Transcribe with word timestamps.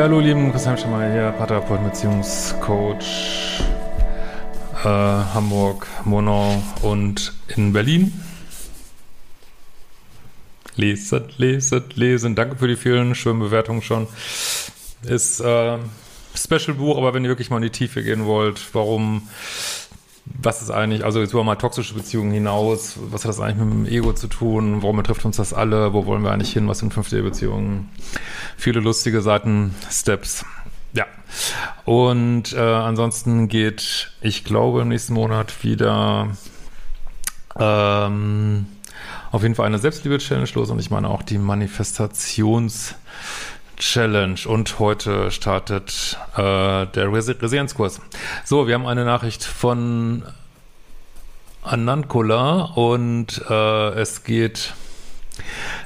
Ja, 0.00 0.06
hallo 0.06 0.18
lieben, 0.18 0.50
Christian 0.50 0.78
Schemmer 0.78 1.12
hier, 1.12 1.30
Paartherapeut, 1.32 1.84
Beziehungscoach, 1.84 3.60
äh, 4.82 4.86
Hamburg, 4.86 5.86
Monau 6.06 6.62
und 6.80 7.34
in 7.54 7.74
Berlin. 7.74 8.10
Lesen, 10.76 11.24
lesen, 11.36 11.84
lesen. 11.96 12.34
Danke 12.34 12.56
für 12.56 12.66
die 12.66 12.76
vielen 12.76 13.14
schönen 13.14 13.40
Bewertungen 13.40 13.82
schon. 13.82 14.06
Ist 15.02 15.40
äh, 15.40 15.76
Special 16.34 16.78
Buch, 16.78 16.96
aber 16.96 17.12
wenn 17.12 17.24
ihr 17.24 17.28
wirklich 17.28 17.50
mal 17.50 17.58
in 17.58 17.64
die 17.64 17.68
Tiefe 17.68 18.02
gehen 18.02 18.24
wollt, 18.24 18.74
warum 18.74 19.28
was 20.24 20.62
ist 20.62 20.70
eigentlich, 20.70 21.04
also 21.04 21.20
jetzt 21.20 21.32
über 21.32 21.44
mal 21.44 21.56
toxische 21.56 21.94
Beziehungen 21.94 22.32
hinaus, 22.32 22.96
was 23.10 23.24
hat 23.24 23.30
das 23.30 23.40
eigentlich 23.40 23.64
mit 23.64 23.72
dem 23.72 23.86
Ego 23.86 24.12
zu 24.12 24.28
tun, 24.28 24.82
warum 24.82 24.96
betrifft 24.96 25.24
uns 25.24 25.36
das 25.36 25.52
alle, 25.52 25.92
wo 25.92 26.06
wollen 26.06 26.22
wir 26.22 26.32
eigentlich 26.32 26.52
hin, 26.52 26.68
was 26.68 26.78
sind 26.78 26.94
5D-Beziehungen, 26.94 27.88
viele 28.56 28.80
lustige 28.80 29.22
Seiten, 29.22 29.74
Steps, 29.90 30.44
ja. 30.92 31.06
Und 31.84 32.52
äh, 32.52 32.58
ansonsten 32.60 33.48
geht, 33.48 34.12
ich 34.20 34.44
glaube, 34.44 34.82
im 34.82 34.88
nächsten 34.88 35.14
Monat 35.14 35.62
wieder 35.62 36.28
ähm, 37.58 38.66
auf 39.30 39.42
jeden 39.42 39.54
Fall 39.54 39.66
eine 39.66 39.78
Selbstliebe-Challenge 39.78 40.48
los 40.54 40.70
und 40.70 40.78
ich 40.78 40.90
meine 40.90 41.08
auch 41.08 41.22
die 41.22 41.38
Manifestations- 41.38 42.94
Challenge 43.80 44.38
und 44.46 44.78
heute 44.78 45.30
startet 45.30 46.18
äh, 46.36 46.86
der 46.86 47.12
Resi 47.12 47.32
Resilienzkurs. 47.32 48.00
So, 48.44 48.66
wir 48.66 48.74
haben 48.74 48.86
eine 48.86 49.06
Nachricht 49.06 49.42
von 49.42 50.22
Anankula 51.62 52.72
und 52.74 53.42
äh, 53.48 53.90
es 53.98 54.22
geht 54.22 54.74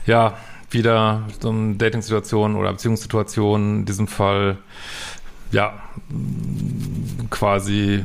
ja 0.07 0.37
wieder 0.71 1.23
um 1.45 1.79
Dating-Situationen 1.79 2.57
oder 2.57 2.73
Beziehungssituationen, 2.73 3.81
in 3.81 3.85
diesem 3.87 4.09
Fall 4.09 4.59
ja 5.53 5.75
quasi 7.31 8.05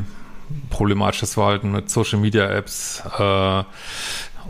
problematisches 0.70 1.34
Verhalten 1.34 1.72
mit 1.72 1.90
Social 1.90 2.20
Media 2.20 2.48
Apps 2.48 3.02
äh, 3.18 3.64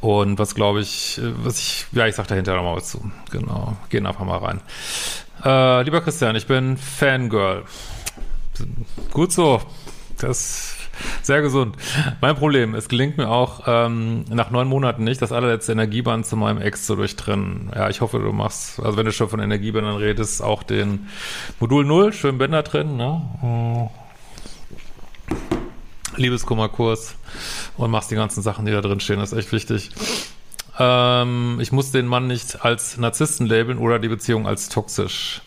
und 0.02 0.38
was 0.38 0.54
glaube 0.54 0.82
ich, 0.82 1.20
was 1.44 1.60
ich, 1.60 1.86
ja, 1.94 2.08
ich 2.08 2.16
sag 2.16 2.28
dahinter 2.28 2.56
nochmal 2.56 2.76
was 2.76 2.92
zu. 2.92 3.10
Genau, 3.32 3.78
gehen 3.90 4.06
einfach 4.06 4.26
mal 4.26 4.38
rein. 4.38 4.62
Äh, 5.44 5.84
lieber 5.84 6.02
Christian, 6.02 6.36
ich 6.36 6.48
bin 6.48 6.78
Fangirl. 6.78 7.64
Gut 9.12 9.32
so. 9.32 9.62
Das 10.18 10.40
ist 10.40 10.90
sehr 11.22 11.42
gesund. 11.42 11.78
Mein 12.20 12.36
Problem, 12.36 12.76
es 12.76 12.90
gelingt 12.90 13.18
mir 13.18 13.30
auch 13.30 13.62
ähm, 13.68 14.26
nach 14.30 14.52
neun 14.52 14.68
Monaten 14.68 15.06
nicht, 15.06 15.22
das 15.22 15.32
allerletzte 15.32 15.72
Energieband 15.72 16.26
zu 16.26 16.36
meinem 16.36 16.62
Ex 16.62 16.86
zu 16.86 16.96
durchtrennen. 16.98 17.72
Ja, 17.74 17.90
ich 17.90 18.02
hoffe, 18.02 18.20
du 18.20 18.32
machst, 18.34 18.80
also 18.82 18.98
wenn 18.98 19.06
du 19.06 19.14
schon 19.14 19.30
von 19.30 19.40
Energiebändern 19.40 19.96
redest, 19.96 20.44
auch 20.44 20.62
den 20.62 21.08
Modul 21.60 21.86
0, 21.86 22.12
schön 22.12 22.38
Bänder 22.38 22.64
drin, 22.64 22.98
ne? 22.98 23.90
Liebeskummerkurs 26.18 27.16
und 27.78 27.92
machst 27.92 28.12
die 28.12 28.16
ganzen 28.16 28.42
Sachen, 28.42 28.66
die 28.66 28.74
da 28.74 28.82
drin 28.82 29.00
stehen. 29.00 29.20
Das 29.20 29.32
ist 29.32 29.38
echt 29.38 29.52
wichtig. 29.54 29.92
Ähm, 30.80 31.60
ich 31.62 31.72
muss 31.72 31.92
den 31.92 32.08
Mann 32.08 32.28
nicht 32.28 32.64
als 32.64 32.98
Narzissten 32.98 33.46
labeln 33.46 33.78
oder 33.78 34.00
die 34.00 34.08
Beziehung 34.08 34.48
als 34.48 34.70
toxisch. 34.70 35.42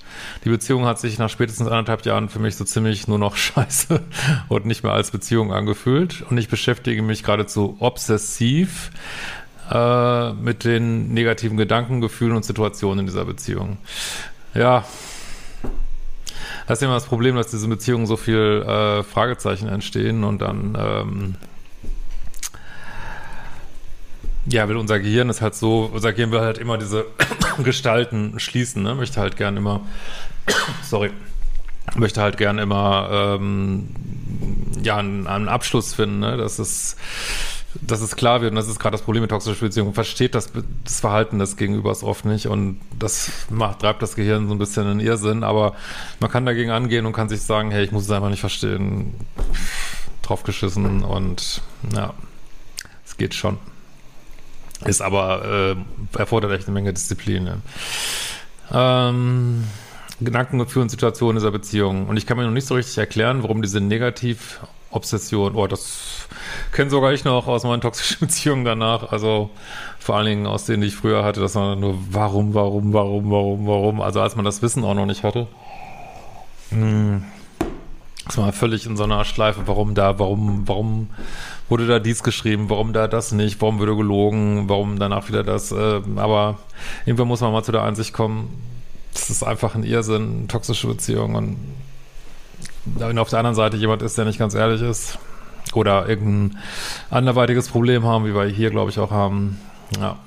Die 0.44 0.50
Beziehung 0.50 0.84
hat 0.84 1.00
sich 1.00 1.18
nach 1.18 1.30
spätestens 1.30 1.68
anderthalb 1.68 2.04
Jahren 2.04 2.28
für 2.28 2.38
mich 2.38 2.56
so 2.56 2.64
ziemlich 2.64 3.08
nur 3.08 3.18
noch 3.18 3.36
scheiße 3.36 4.00
und 4.48 4.66
nicht 4.66 4.82
mehr 4.82 4.92
als 4.92 5.10
Beziehung 5.10 5.52
angefühlt. 5.52 6.22
Und 6.28 6.36
ich 6.38 6.48
beschäftige 6.48 7.02
mich 7.02 7.24
geradezu 7.24 7.76
obsessiv 7.80 8.90
äh, 9.70 10.32
mit 10.34 10.64
den 10.64 11.14
negativen 11.14 11.56
Gedanken, 11.56 12.00
Gefühlen 12.00 12.36
und 12.36 12.44
Situationen 12.44 13.00
in 13.00 13.06
dieser 13.06 13.24
Beziehung. 13.24 13.78
Ja, 14.54 14.84
das 16.66 16.78
ist 16.78 16.82
immer 16.82 16.94
das 16.94 17.06
Problem, 17.06 17.36
dass 17.36 17.50
diese 17.50 17.68
Beziehungen 17.68 18.06
so 18.06 18.16
viel 18.16 18.64
äh, 18.66 19.02
Fragezeichen 19.02 19.68
entstehen 19.68 20.24
und 20.24 20.40
dann 20.40 20.76
ähm, 20.78 21.34
ja, 24.46 24.68
will 24.68 24.76
unser 24.76 24.98
Gehirn 24.98 25.28
ist 25.28 25.40
halt 25.40 25.54
so, 25.54 25.90
unser 25.92 26.12
Gehirn 26.12 26.32
will 26.32 26.40
halt 26.40 26.58
immer 26.58 26.78
diese 26.78 27.06
Gestalten 27.62 28.38
schließen, 28.38 28.82
ne? 28.82 28.94
Möchte 28.94 29.20
halt 29.20 29.36
gern 29.36 29.56
immer, 29.56 29.82
sorry, 30.82 31.10
möchte 31.94 32.20
halt 32.20 32.36
gern 32.36 32.58
immer 32.58 33.38
ähm, 33.38 33.88
ja 34.82 34.96
einen, 34.96 35.26
einen 35.26 35.48
Abschluss 35.48 35.94
finden, 35.94 36.20
ne? 36.20 36.36
Dass 36.36 36.58
es 36.58 36.96
dass 37.80 38.02
es 38.02 38.16
klar 38.16 38.42
wird, 38.42 38.50
und 38.50 38.56
das 38.56 38.68
ist 38.68 38.78
gerade 38.78 38.92
das 38.92 39.02
Problem 39.02 39.22
mit 39.22 39.30
toxischen 39.30 39.66
Beziehungen, 39.66 39.94
versteht 39.94 40.34
das, 40.34 40.52
das 40.84 41.00
Verhalten 41.00 41.38
des 41.38 41.56
Gegenübers 41.56 42.02
oft 42.02 42.24
nicht 42.24 42.46
und 42.46 42.80
das 42.98 43.30
macht, 43.50 43.80
treibt 43.80 44.02
das 44.02 44.14
Gehirn 44.14 44.46
so 44.46 44.54
ein 44.54 44.58
bisschen 44.58 44.90
in 44.90 45.00
Irrsinn, 45.00 45.42
aber 45.42 45.74
man 46.20 46.30
kann 46.30 46.44
dagegen 46.44 46.70
angehen 46.70 47.06
und 47.06 47.12
kann 47.12 47.28
sich 47.28 47.40
sagen, 47.40 47.70
hey, 47.70 47.84
ich 47.84 47.92
muss 47.92 48.04
es 48.04 48.10
einfach 48.10 48.28
nicht 48.28 48.40
verstehen, 48.40 49.14
draufgeschissen 50.22 51.02
und 51.02 51.62
ja, 51.94 52.12
es 53.06 53.16
geht 53.16 53.34
schon. 53.34 53.58
Ist 54.84 55.00
aber, 55.00 55.74
äh, 55.74 56.18
erfordert 56.18 56.52
echt 56.52 56.66
eine 56.66 56.74
Menge 56.74 56.92
Disziplin. 56.92 57.44
Ne? 57.44 57.60
Ähm, 58.72 59.64
Gedankengefühl 60.20 60.82
und 60.82 60.88
Situationen 60.88 61.36
dieser 61.36 61.50
Beziehung. 61.50 62.06
Und 62.08 62.16
ich 62.16 62.26
kann 62.26 62.36
mir 62.36 62.44
noch 62.44 62.50
nicht 62.50 62.66
so 62.66 62.74
richtig 62.74 62.98
erklären, 62.98 63.42
warum 63.42 63.62
diese 63.62 63.80
Negativ-Obsession, 63.80 65.54
oh, 65.54 65.66
das 65.66 66.28
kenne 66.72 66.90
sogar 66.90 67.12
ich 67.12 67.24
noch 67.24 67.46
aus 67.46 67.64
meinen 67.64 67.80
toxischen 67.80 68.18
Beziehungen 68.26 68.64
danach. 68.64 69.12
Also 69.12 69.50
vor 69.98 70.16
allen 70.16 70.26
Dingen 70.26 70.46
aus 70.46 70.64
denen, 70.64 70.82
die 70.82 70.88
ich 70.88 70.96
früher 70.96 71.24
hatte, 71.24 71.40
dass 71.40 71.54
man 71.54 71.78
nur 71.78 71.96
warum, 72.10 72.54
warum, 72.54 72.92
warum, 72.92 73.30
warum, 73.30 73.66
warum. 73.66 74.00
Also 74.00 74.20
als 74.20 74.36
man 74.36 74.44
das 74.44 74.62
Wissen 74.62 74.84
auch 74.84 74.94
noch 74.94 75.06
nicht 75.06 75.22
hatte. 75.22 75.46
Hm. 76.70 77.24
Das 78.26 78.38
war 78.38 78.52
völlig 78.52 78.86
in 78.86 78.96
so 78.96 79.02
einer 79.02 79.24
Schleife, 79.24 79.62
warum 79.66 79.94
da, 79.94 80.18
warum, 80.18 80.62
warum 80.66 81.10
wurde 81.72 81.86
da 81.86 81.98
dies 82.00 82.22
geschrieben, 82.22 82.68
warum 82.68 82.92
da 82.92 83.08
das 83.08 83.32
nicht, 83.32 83.62
warum 83.62 83.78
würde 83.78 83.96
gelogen, 83.96 84.68
warum 84.68 84.98
danach 84.98 85.28
wieder 85.28 85.42
das. 85.42 85.72
Äh, 85.72 86.02
aber 86.16 86.58
irgendwann 87.06 87.28
muss 87.28 87.40
man 87.40 87.50
mal 87.50 87.62
zu 87.62 87.72
der 87.72 87.82
Einsicht 87.82 88.12
kommen, 88.12 88.62
das 89.14 89.30
ist 89.30 89.42
einfach 89.42 89.74
ein 89.74 89.82
Irrsinn, 89.82 90.48
toxische 90.48 90.86
Beziehung. 90.86 91.34
Und 91.34 91.56
wenn 92.84 93.18
auf 93.18 93.30
der 93.30 93.38
anderen 93.38 93.54
Seite 93.54 93.78
jemand 93.78 94.02
ist, 94.02 94.18
der 94.18 94.26
nicht 94.26 94.38
ganz 94.38 94.52
ehrlich 94.52 94.82
ist 94.82 95.18
oder 95.72 96.06
irgendein 96.10 96.58
anderweitiges 97.08 97.70
Problem 97.70 98.04
haben, 98.04 98.26
wie 98.26 98.34
wir 98.34 98.44
hier, 98.44 98.68
glaube 98.68 98.90
ich, 98.90 98.98
auch 98.98 99.10
haben, 99.10 99.58
ja. 99.98 100.18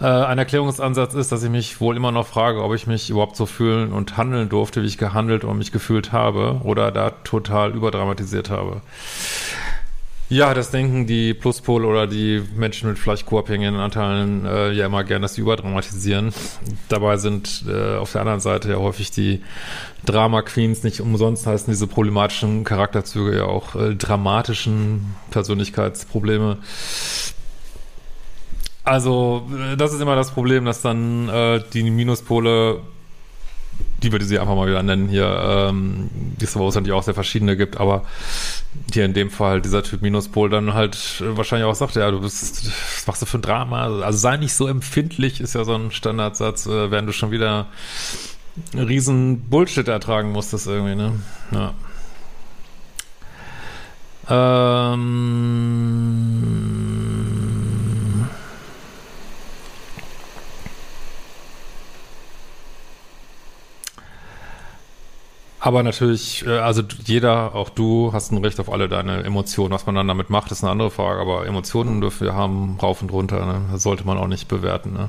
Äh, 0.00 0.06
ein 0.06 0.38
Erklärungsansatz 0.38 1.14
ist, 1.14 1.30
dass 1.30 1.44
ich 1.44 1.50
mich 1.50 1.80
wohl 1.80 1.96
immer 1.96 2.10
noch 2.10 2.26
frage, 2.26 2.64
ob 2.64 2.74
ich 2.74 2.88
mich 2.88 3.10
überhaupt 3.10 3.36
so 3.36 3.46
fühlen 3.46 3.92
und 3.92 4.16
handeln 4.16 4.48
durfte, 4.48 4.82
wie 4.82 4.86
ich 4.86 4.98
gehandelt 4.98 5.44
und 5.44 5.56
mich 5.58 5.70
gefühlt 5.70 6.10
habe 6.10 6.62
oder 6.64 6.90
da 6.90 7.10
total 7.10 7.70
überdramatisiert 7.70 8.50
habe. 8.50 8.80
Ja, 10.30 10.52
das 10.52 10.70
denken 10.70 11.06
die 11.06 11.32
Pluspol 11.32 11.86
oder 11.86 12.06
die 12.06 12.42
Menschen 12.54 12.90
mit 12.90 12.98
vielleicht 12.98 13.24
co-abhängigen 13.24 13.76
Anteilen 13.76 14.44
äh, 14.44 14.72
ja 14.72 14.84
immer 14.84 15.02
gern, 15.02 15.22
dass 15.22 15.34
sie 15.34 15.40
überdramatisieren. 15.40 16.34
Dabei 16.90 17.16
sind 17.16 17.64
äh, 17.66 17.96
auf 17.96 18.12
der 18.12 18.20
anderen 18.20 18.40
Seite 18.40 18.70
ja 18.70 18.76
häufig 18.76 19.10
die 19.10 19.40
Drama 20.04 20.42
Queens 20.42 20.82
nicht 20.82 21.00
umsonst 21.00 21.46
heißen 21.46 21.72
diese 21.72 21.86
problematischen 21.86 22.64
Charakterzüge 22.64 23.38
ja 23.38 23.44
auch 23.44 23.74
äh, 23.74 23.94
dramatischen 23.94 25.14
Persönlichkeitsprobleme. 25.30 26.58
Also, 28.84 29.46
äh, 29.72 29.78
das 29.78 29.94
ist 29.94 30.00
immer 30.02 30.14
das 30.14 30.32
Problem, 30.32 30.66
dass 30.66 30.82
dann 30.82 31.30
äh, 31.30 31.62
die 31.72 31.90
Minuspole 31.90 32.80
die 34.02 34.12
würde 34.12 34.24
sie 34.24 34.38
einfach 34.38 34.54
mal 34.54 34.68
wieder 34.68 34.82
nennen 34.82 35.08
hier, 35.08 35.26
ähm, 35.26 36.08
die 36.12 36.44
es 36.44 36.54
wo 36.56 36.68
es 36.68 36.74
natürlich 36.74 36.92
auch 36.92 37.02
sehr 37.02 37.14
verschiedene 37.14 37.56
gibt, 37.56 37.78
aber 37.78 38.04
hier 38.92 39.04
in 39.04 39.14
dem 39.14 39.30
Fall 39.30 39.60
dieser 39.60 39.82
Typ 39.82 40.02
Minuspol 40.02 40.50
dann 40.50 40.74
halt 40.74 41.22
wahrscheinlich 41.34 41.66
auch 41.66 41.74
sagt, 41.74 41.96
ja, 41.96 42.10
du 42.10 42.20
bist, 42.20 42.66
was 42.96 43.06
machst 43.06 43.22
du 43.22 43.26
für 43.26 43.38
ein 43.38 43.42
Drama? 43.42 44.02
Also 44.02 44.18
sei 44.18 44.36
nicht 44.36 44.54
so 44.54 44.68
empfindlich, 44.68 45.40
ist 45.40 45.54
ja 45.54 45.64
so 45.64 45.74
ein 45.74 45.90
Standardsatz, 45.90 46.66
äh, 46.66 46.90
während 46.90 47.08
du 47.08 47.12
schon 47.12 47.30
wieder 47.30 47.66
riesen 48.74 49.48
Bullshit 49.48 49.88
ertragen 49.88 50.32
musstest 50.32 50.66
irgendwie, 50.66 50.94
ne? 50.94 51.12
Ja. 51.52 51.74
Ähm 54.30 55.88
Aber 65.60 65.82
natürlich, 65.82 66.46
äh, 66.46 66.58
also 66.58 66.82
jeder, 67.04 67.54
auch 67.54 67.68
du, 67.68 68.12
hast 68.12 68.32
ein 68.32 68.44
Recht 68.44 68.60
auf 68.60 68.72
alle 68.72 68.88
deine 68.88 69.24
Emotionen. 69.24 69.72
Was 69.72 69.86
man 69.86 69.94
dann 69.94 70.08
damit 70.08 70.30
macht, 70.30 70.52
ist 70.52 70.62
eine 70.62 70.70
andere 70.70 70.90
Frage. 70.90 71.20
Aber 71.20 71.46
Emotionen 71.46 72.00
dürfen 72.00 72.26
wir 72.26 72.34
haben, 72.34 72.78
rauf 72.80 73.02
und 73.02 73.10
runter. 73.10 73.44
Ne? 73.44 73.62
Das 73.72 73.82
sollte 73.82 74.04
man 74.06 74.18
auch 74.18 74.28
nicht 74.28 74.46
bewerten. 74.48 74.92
Ne? 74.92 75.08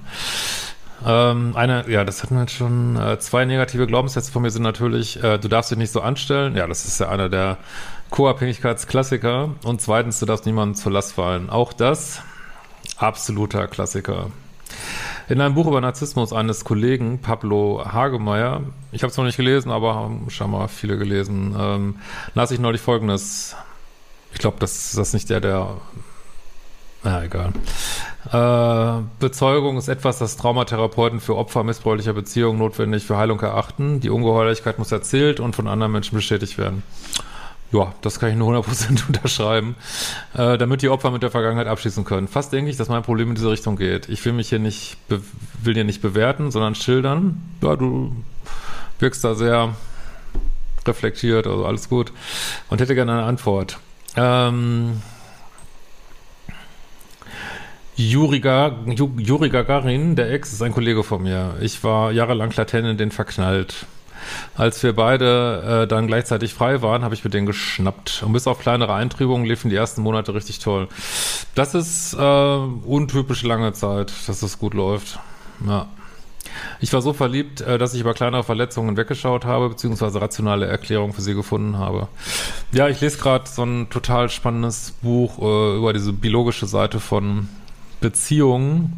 Ähm, 1.05 1.51
eine, 1.55 1.89
ja, 1.89 2.03
das 2.03 2.23
hatten 2.23 2.35
wir 2.35 2.41
jetzt 2.41 2.55
schon. 2.55 2.97
Äh, 2.97 3.19
zwei 3.19 3.45
negative 3.45 3.85
Glaubenssätze 3.85 4.31
von 4.31 4.41
mir 4.41 4.49
sind 4.49 4.63
natürlich, 4.63 5.23
äh, 5.23 5.37
du 5.37 5.47
darfst 5.47 5.71
dich 5.71 5.77
nicht 5.77 5.91
so 5.91 6.01
anstellen. 6.01 6.55
Ja, 6.55 6.67
das 6.67 6.85
ist 6.85 6.99
ja 6.99 7.09
einer 7.09 7.29
der 7.29 7.57
Co-Abhängigkeitsklassiker. 8.09 9.51
Und 9.63 9.81
zweitens, 9.81 10.19
du 10.19 10.25
darfst 10.25 10.45
niemandem 10.47 10.75
zur 10.75 10.91
Last 10.91 11.13
fallen. 11.13 11.49
Auch 11.49 11.73
das 11.73 12.21
absoluter 12.97 13.67
Klassiker. 13.67 14.31
In 15.29 15.39
einem 15.41 15.53
Buch 15.53 15.67
über 15.67 15.79
Narzissmus 15.79 16.33
eines 16.33 16.65
Kollegen, 16.65 17.19
Pablo 17.19 17.85
Hagemeyer, 17.85 18.63
ich 18.91 19.03
habe 19.03 19.11
es 19.11 19.17
noch 19.17 19.25
nicht 19.25 19.37
gelesen, 19.37 19.71
aber 19.71 19.93
haben 19.93 20.27
schon 20.31 20.49
mal 20.49 20.67
viele 20.67 20.97
gelesen, 20.97 21.55
ähm, 21.57 21.95
las 22.33 22.49
ich 22.49 22.59
neulich 22.59 22.81
folgendes. 22.81 23.55
Ich 24.33 24.39
glaube, 24.39 24.57
das, 24.59 24.93
das 24.93 25.09
ist 25.09 25.13
nicht 25.13 25.29
der, 25.29 25.39
der 25.39 25.77
na, 27.03 27.23
egal. 27.23 27.53
Äh, 28.31 29.03
Bezeugung 29.19 29.77
ist 29.77 29.87
etwas, 29.87 30.17
das 30.17 30.35
Traumatherapeuten 30.35 31.19
für 31.21 31.37
Opfer 31.37 31.63
missbräuchlicher 31.63 32.13
Beziehungen 32.13 32.57
notwendig 32.57 33.05
für 33.05 33.15
Heilung 33.15 33.39
erachten. 33.39 33.99
Die 34.01 34.09
Ungeheuerlichkeit 34.09 34.79
muss 34.79 34.91
erzählt 34.91 35.39
und 35.39 35.55
von 35.55 35.67
anderen 35.67 35.93
Menschen 35.93 36.15
bestätigt 36.15 36.57
werden. 36.57 36.83
Ja, 37.71 37.93
das 38.01 38.19
kann 38.19 38.29
ich 38.29 38.35
nur 38.35 38.51
100% 38.55 39.07
unterschreiben, 39.07 39.75
äh, 40.33 40.57
damit 40.57 40.81
die 40.81 40.89
Opfer 40.89 41.11
mit 41.11 41.21
der 41.21 41.29
Vergangenheit 41.29 41.67
abschließen 41.67 42.03
können. 42.03 42.27
Fast 42.27 42.51
denke 42.51 42.71
ich, 42.71 42.77
dass 42.77 42.89
mein 42.89 43.03
Problem 43.03 43.29
in 43.29 43.35
diese 43.35 43.51
Richtung 43.51 43.75
geht. 43.75 44.09
Ich 44.09 44.25
will 44.25 44.33
mich 44.33 44.49
hier 44.49 44.59
nicht, 44.59 44.97
will 45.07 45.75
hier 45.75 45.83
nicht 45.83 46.01
bewerten, 46.01 46.51
sondern 46.51 46.73
schildern. 46.73 47.41
Ja, 47.61 47.75
du 47.75 48.11
wirkst 48.97 49.23
da 49.23 49.35
sehr 49.35 49.75
reflektiert, 50.87 51.45
also 51.45 51.65
alles 51.65 51.89
gut. 51.89 52.11
Und 52.69 52.81
hätte 52.81 52.95
gerne 52.95 53.11
eine 53.11 53.23
Antwort. 53.23 53.77
Ähm, 54.15 55.01
Juri, 57.95 58.41
Juri 59.17 59.49
Gagarin, 59.49 60.15
der 60.15 60.31
Ex, 60.31 60.53
ist 60.53 60.61
ein 60.61 60.71
Kollege 60.71 61.03
von 61.03 61.21
mir. 61.21 61.57
Ich 61.61 61.83
war 61.83 62.11
jahrelang 62.11 62.51
Latent 62.55 62.87
in 62.87 62.97
den 62.97 63.11
verknallt. 63.11 63.85
Als 64.55 64.81
wir 64.83 64.93
beide 64.93 65.83
äh, 65.83 65.87
dann 65.87 66.07
gleichzeitig 66.07 66.53
frei 66.53 66.81
waren, 66.81 67.03
habe 67.03 67.15
ich 67.15 67.23
mit 67.23 67.33
denen 67.33 67.45
geschnappt. 67.45 68.23
Und 68.23 68.33
bis 68.33 68.47
auf 68.47 68.59
kleinere 68.59 68.93
Eintrübungen 68.93 69.45
liefen 69.45 69.69
die 69.69 69.75
ersten 69.75 70.01
Monate 70.01 70.33
richtig 70.33 70.59
toll. 70.59 70.87
Das 71.55 71.75
ist 71.75 72.13
äh, 72.13 72.17
untypisch 72.17 73.43
lange 73.43 73.73
Zeit, 73.73 74.11
dass 74.27 74.39
das 74.39 74.59
gut 74.59 74.73
läuft. 74.73 75.19
Ja. 75.67 75.87
Ich 76.79 76.93
war 76.93 77.01
so 77.01 77.13
verliebt, 77.13 77.61
äh, 77.61 77.77
dass 77.77 77.93
ich 77.93 78.01
über 78.01 78.13
kleinere 78.13 78.43
Verletzungen 78.43 78.97
weggeschaut 78.97 79.45
habe, 79.45 79.69
beziehungsweise 79.69 80.21
rationale 80.21 80.65
Erklärungen 80.65 81.13
für 81.13 81.21
sie 81.21 81.33
gefunden 81.33 81.77
habe. 81.77 82.07
Ja, 82.71 82.87
ich 82.87 83.01
lese 83.01 83.17
gerade 83.17 83.47
so 83.47 83.63
ein 83.63 83.89
total 83.89 84.29
spannendes 84.29 84.91
Buch 85.01 85.39
äh, 85.39 85.77
über 85.77 85.93
diese 85.93 86.13
biologische 86.13 86.65
Seite 86.65 86.99
von 86.99 87.49
Beziehungen. 87.99 88.93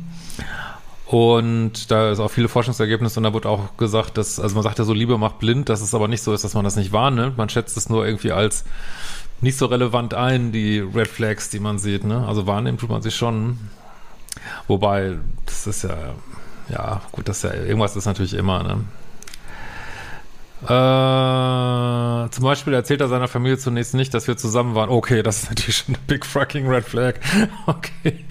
Und 1.12 1.92
da 1.92 2.10
ist 2.10 2.22
auch 2.22 2.32
viele 2.32 2.48
Forschungsergebnisse 2.48 3.20
und 3.20 3.26
da 3.26 3.34
wird 3.34 3.46
auch 3.46 3.76
gesagt, 3.76 4.18
dass, 4.18 4.40
also 4.40 4.56
man 4.56 4.64
sagt 4.64 4.80
ja 4.80 4.86
so, 4.86 4.94
Liebe 4.94 5.18
macht 5.18 5.40
blind, 5.40 5.68
dass 5.68 5.82
es 5.82 5.94
aber 5.94 6.08
nicht 6.08 6.24
so 6.24 6.34
ist, 6.34 6.46
dass 6.46 6.54
man 6.54 6.64
das 6.64 6.78
nicht 6.78 6.94
wahrnimmt. 6.94 7.38
Man 7.38 7.50
schätzt 7.50 7.76
es 7.76 7.90
nur 7.90 8.06
irgendwie 8.06 8.32
als 8.32 8.64
nicht 9.42 9.58
so 9.58 9.66
relevant 9.66 10.14
ein, 10.14 10.54
die 10.54 10.80
Red 10.80 11.10
Flags, 11.10 11.50
die 11.50 11.60
man 11.60 11.80
sieht, 11.80 12.06
ne? 12.06 12.26
Also 12.26 12.48
wahrnehmen 12.48 12.78
tut 12.78 12.90
man 12.90 13.02
sich 13.02 13.14
schon. 13.14 13.60
Wobei, 14.70 15.18
das 15.46 15.68
ist 15.68 15.84
ja, 15.84 15.98
ja, 16.70 17.02
gut, 17.12 17.28
das 17.28 17.44
ist 17.44 17.44
ja, 17.44 17.56
irgendwas 17.56 17.98
ist 17.98 18.06
natürlich 18.06 18.34
immer, 18.34 18.64
ne? 18.64 18.78
Äh, 20.64 22.30
zum 22.30 22.44
Beispiel 22.44 22.74
erzählt 22.74 23.02
er 23.02 23.08
seiner 23.08 23.28
Familie 23.28 23.58
zunächst 23.58 23.96
nicht, 23.96 24.14
dass 24.14 24.28
wir 24.28 24.38
zusammen 24.38 24.76
waren. 24.76 24.90
Okay, 24.90 25.24
das 25.24 25.44
ist 25.44 25.50
natürlich 25.50 25.78
schon 25.78 25.96
eine 25.96 26.04
big 26.06 26.26
fucking 26.26 26.68
red 26.68 26.86
flag. 26.86 27.16
Okay. 27.66 28.26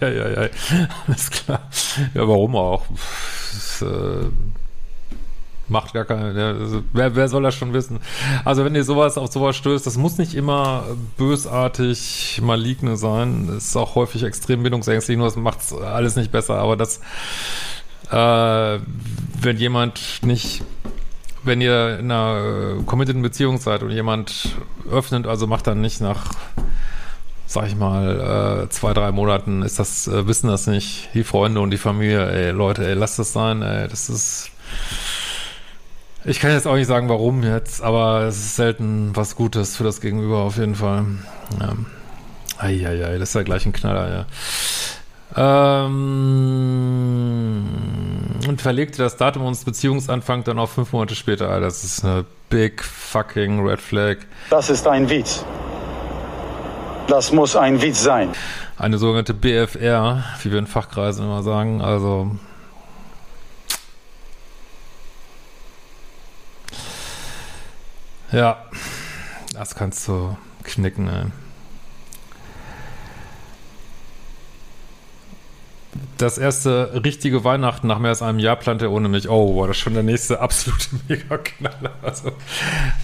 ja. 0.00 0.48
Alles 1.06 1.30
klar. 1.30 1.68
Ja, 2.14 2.28
warum 2.28 2.56
auch? 2.56 2.84
Das, 3.52 3.82
äh, 3.82 4.26
macht 5.68 5.92
gar 5.92 6.04
keine. 6.04 6.56
Also, 6.60 6.82
wer, 6.92 7.14
wer 7.16 7.28
soll 7.28 7.42
das 7.42 7.54
schon 7.54 7.72
wissen? 7.72 8.00
Also, 8.44 8.64
wenn 8.64 8.74
ihr 8.74 8.84
sowas 8.84 9.18
auf 9.18 9.32
sowas 9.32 9.56
stößt, 9.56 9.86
das 9.86 9.96
muss 9.96 10.18
nicht 10.18 10.34
immer 10.34 10.84
bösartig 11.16 12.40
maligne 12.42 12.96
sein. 12.96 13.48
Das 13.48 13.64
ist 13.64 13.76
auch 13.76 13.94
häufig 13.94 14.22
extrem 14.22 14.62
bindungsängstlich, 14.62 15.16
nur 15.16 15.26
das 15.26 15.36
macht 15.36 15.60
alles 15.72 16.16
nicht 16.16 16.32
besser. 16.32 16.56
Aber 16.56 16.76
das, 16.76 17.00
äh, 18.10 18.78
wenn 19.40 19.56
jemand 19.56 20.20
nicht 20.22 20.62
wenn 21.44 21.60
ihr 21.60 21.98
in 21.98 22.10
einer 22.10 22.78
äh, 22.80 22.82
committeden 22.84 23.22
Beziehung 23.22 23.58
seid 23.58 23.82
und 23.82 23.90
jemand 23.90 24.56
öffnet, 24.90 25.26
also 25.26 25.46
macht 25.46 25.66
dann 25.66 25.80
nicht 25.80 26.00
nach, 26.00 26.32
sag 27.46 27.66
ich 27.66 27.76
mal, 27.76 28.64
äh, 28.64 28.68
zwei, 28.70 28.94
drei 28.94 29.12
Monaten, 29.12 29.62
ist 29.62 29.78
das, 29.78 30.08
äh, 30.08 30.26
wissen 30.26 30.48
das 30.48 30.66
nicht, 30.66 31.10
die 31.14 31.24
Freunde 31.24 31.60
und 31.60 31.70
die 31.70 31.78
Familie, 31.78 32.30
ey, 32.30 32.50
Leute, 32.50 32.86
ey, 32.86 32.94
lasst 32.94 33.18
das 33.18 33.32
sein, 33.32 33.62
ey, 33.62 33.88
das 33.88 34.08
ist, 34.08 34.50
ich 36.24 36.40
kann 36.40 36.52
jetzt 36.52 36.66
auch 36.66 36.76
nicht 36.76 36.86
sagen, 36.86 37.08
warum 37.08 37.42
jetzt, 37.42 37.82
aber 37.82 38.22
es 38.22 38.36
ist 38.36 38.56
selten 38.56 39.14
was 39.14 39.36
Gutes 39.36 39.76
für 39.76 39.84
das 39.84 40.00
Gegenüber 40.00 40.38
auf 40.38 40.56
jeden 40.56 40.74
Fall. 40.74 41.04
Ja. 41.60 41.74
Eieiei, 42.56 43.18
das 43.18 43.30
ist 43.30 43.34
ja 43.34 43.42
gleich 43.42 43.66
ein 43.66 43.72
Knaller, 43.72 44.10
ja. 44.10 44.26
Ähm, 45.36 45.94
und 48.46 48.60
verlegte 48.60 49.02
das 49.02 49.16
Datum 49.16 49.44
unseres 49.44 49.64
Beziehungsanfangs 49.64 50.44
dann 50.44 50.58
auf 50.58 50.72
fünf 50.72 50.92
Monate 50.92 51.14
später. 51.14 51.60
Das 51.60 51.82
ist 51.82 52.04
eine 52.04 52.24
big 52.50 52.82
fucking 52.84 53.66
Red 53.66 53.80
Flag. 53.80 54.18
Das 54.50 54.70
ist 54.70 54.86
ein 54.86 55.08
Witz. 55.08 55.44
Das 57.08 57.32
muss 57.32 57.56
ein 57.56 57.82
Witz 57.82 58.02
sein. 58.02 58.30
Eine 58.76 58.98
sogenannte 58.98 59.34
BFR, 59.34 60.24
wie 60.42 60.52
wir 60.52 60.58
in 60.58 60.66
Fachkreisen 60.66 61.24
immer 61.24 61.42
sagen. 61.42 61.80
Also 61.82 62.30
ja, 68.32 68.64
das 69.52 69.74
kannst 69.74 70.08
du 70.08 70.36
knicken. 70.64 71.08
Ey. 71.08 71.43
Das 76.24 76.38
erste 76.38 77.02
richtige 77.04 77.44
Weihnachten 77.44 77.86
nach 77.86 77.98
mehr 77.98 78.10
als 78.10 78.22
einem 78.22 78.38
Jahr 78.38 78.56
plante 78.56 78.86
er 78.86 78.92
ohne 78.92 79.08
mich. 79.08 79.28
Oh, 79.28 79.60
war 79.60 79.68
das 79.68 79.76
schon 79.76 79.94
der 79.94 80.02
nächste 80.02 80.40
absolute 80.40 80.86
Mega-Knaller. 81.08 81.92
Also, 82.02 82.32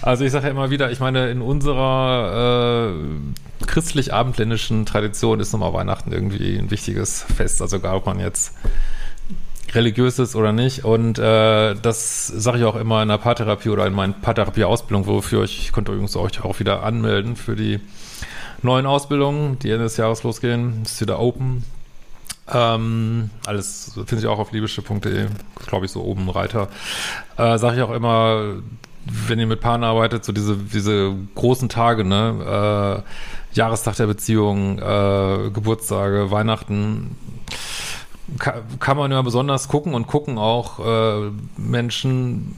also 0.01 0.25
ich 0.25 0.31
sage 0.31 0.45
ja 0.45 0.51
immer 0.51 0.69
wieder, 0.69 0.91
ich 0.91 0.99
meine, 0.99 1.29
in 1.29 1.41
unserer 1.41 2.91
äh, 2.91 3.65
christlich-abendländischen 3.65 4.85
Tradition 4.85 5.39
ist 5.39 5.53
nochmal 5.53 5.73
Weihnachten 5.73 6.11
irgendwie 6.11 6.57
ein 6.57 6.71
wichtiges 6.71 7.23
Fest. 7.23 7.61
Also 7.61 7.77
egal, 7.77 7.95
ob 7.95 8.05
man 8.07 8.19
jetzt 8.19 8.55
religiös 9.73 10.19
ist 10.19 10.35
oder 10.35 10.51
nicht. 10.51 10.83
Und 10.83 11.19
äh, 11.19 11.75
das 11.75 12.27
sage 12.27 12.57
ich 12.57 12.63
auch 12.65 12.75
immer 12.75 13.01
in 13.03 13.07
der 13.07 13.17
Paartherapie 13.17 13.69
oder 13.69 13.85
in 13.87 13.93
meinen 13.93 14.15
Paartherapie-Ausbildung, 14.19 15.05
wofür 15.07 15.43
ich, 15.43 15.59
ich 15.59 15.71
konnte 15.71 15.91
übrigens 15.91 16.15
euch 16.15 16.43
auch 16.43 16.59
wieder 16.59 16.83
anmelden 16.83 17.35
für 17.35 17.55
die 17.55 17.79
neuen 18.63 18.85
Ausbildungen, 18.85 19.59
die 19.59 19.69
Ende 19.69 19.83
des 19.83 19.97
Jahres 19.97 20.23
losgehen. 20.23 20.81
Ist 20.83 21.01
wieder 21.01 21.19
open. 21.19 21.63
Ähm, 22.53 23.29
alles 23.45 23.93
finde 23.93 24.17
ich 24.17 24.27
auch 24.27 24.39
auf 24.39 24.51
liebische.de, 24.51 25.27
glaube 25.67 25.85
ich, 25.85 25.91
so 25.91 26.03
oben 26.03 26.29
Reiter. 26.29 26.67
Äh, 27.37 27.57
Sage 27.57 27.77
ich 27.77 27.81
auch 27.81 27.91
immer, 27.91 28.55
wenn 29.05 29.39
ihr 29.39 29.47
mit 29.47 29.61
Paaren 29.61 29.83
arbeitet, 29.83 30.25
so 30.25 30.31
diese, 30.31 30.57
diese 30.57 31.15
großen 31.35 31.69
Tage, 31.69 32.03
ne, 32.03 33.03
äh, 33.03 33.55
Jahrestag 33.55 33.95
der 33.95 34.07
Beziehung, 34.07 34.79
äh, 34.79 35.49
Geburtstage, 35.51 36.31
Weihnachten, 36.31 37.15
kann, 38.79 38.97
man 38.97 39.11
immer 39.11 39.23
besonders 39.23 39.67
gucken 39.67 39.93
und 39.93 40.07
gucken 40.07 40.37
auch 40.37 40.79
äh, 40.79 41.31
Menschen, 41.57 42.55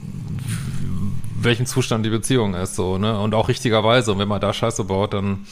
welchen 1.40 1.66
Zustand 1.66 2.06
die 2.06 2.10
Beziehung 2.10 2.54
ist, 2.54 2.76
so, 2.76 2.98
ne, 2.98 3.20
und 3.20 3.34
auch 3.34 3.48
richtigerweise. 3.48 4.12
Und 4.12 4.20
wenn 4.20 4.28
man 4.28 4.42
da 4.42 4.54
Scheiße 4.54 4.84
baut, 4.84 5.14
dann 5.14 5.46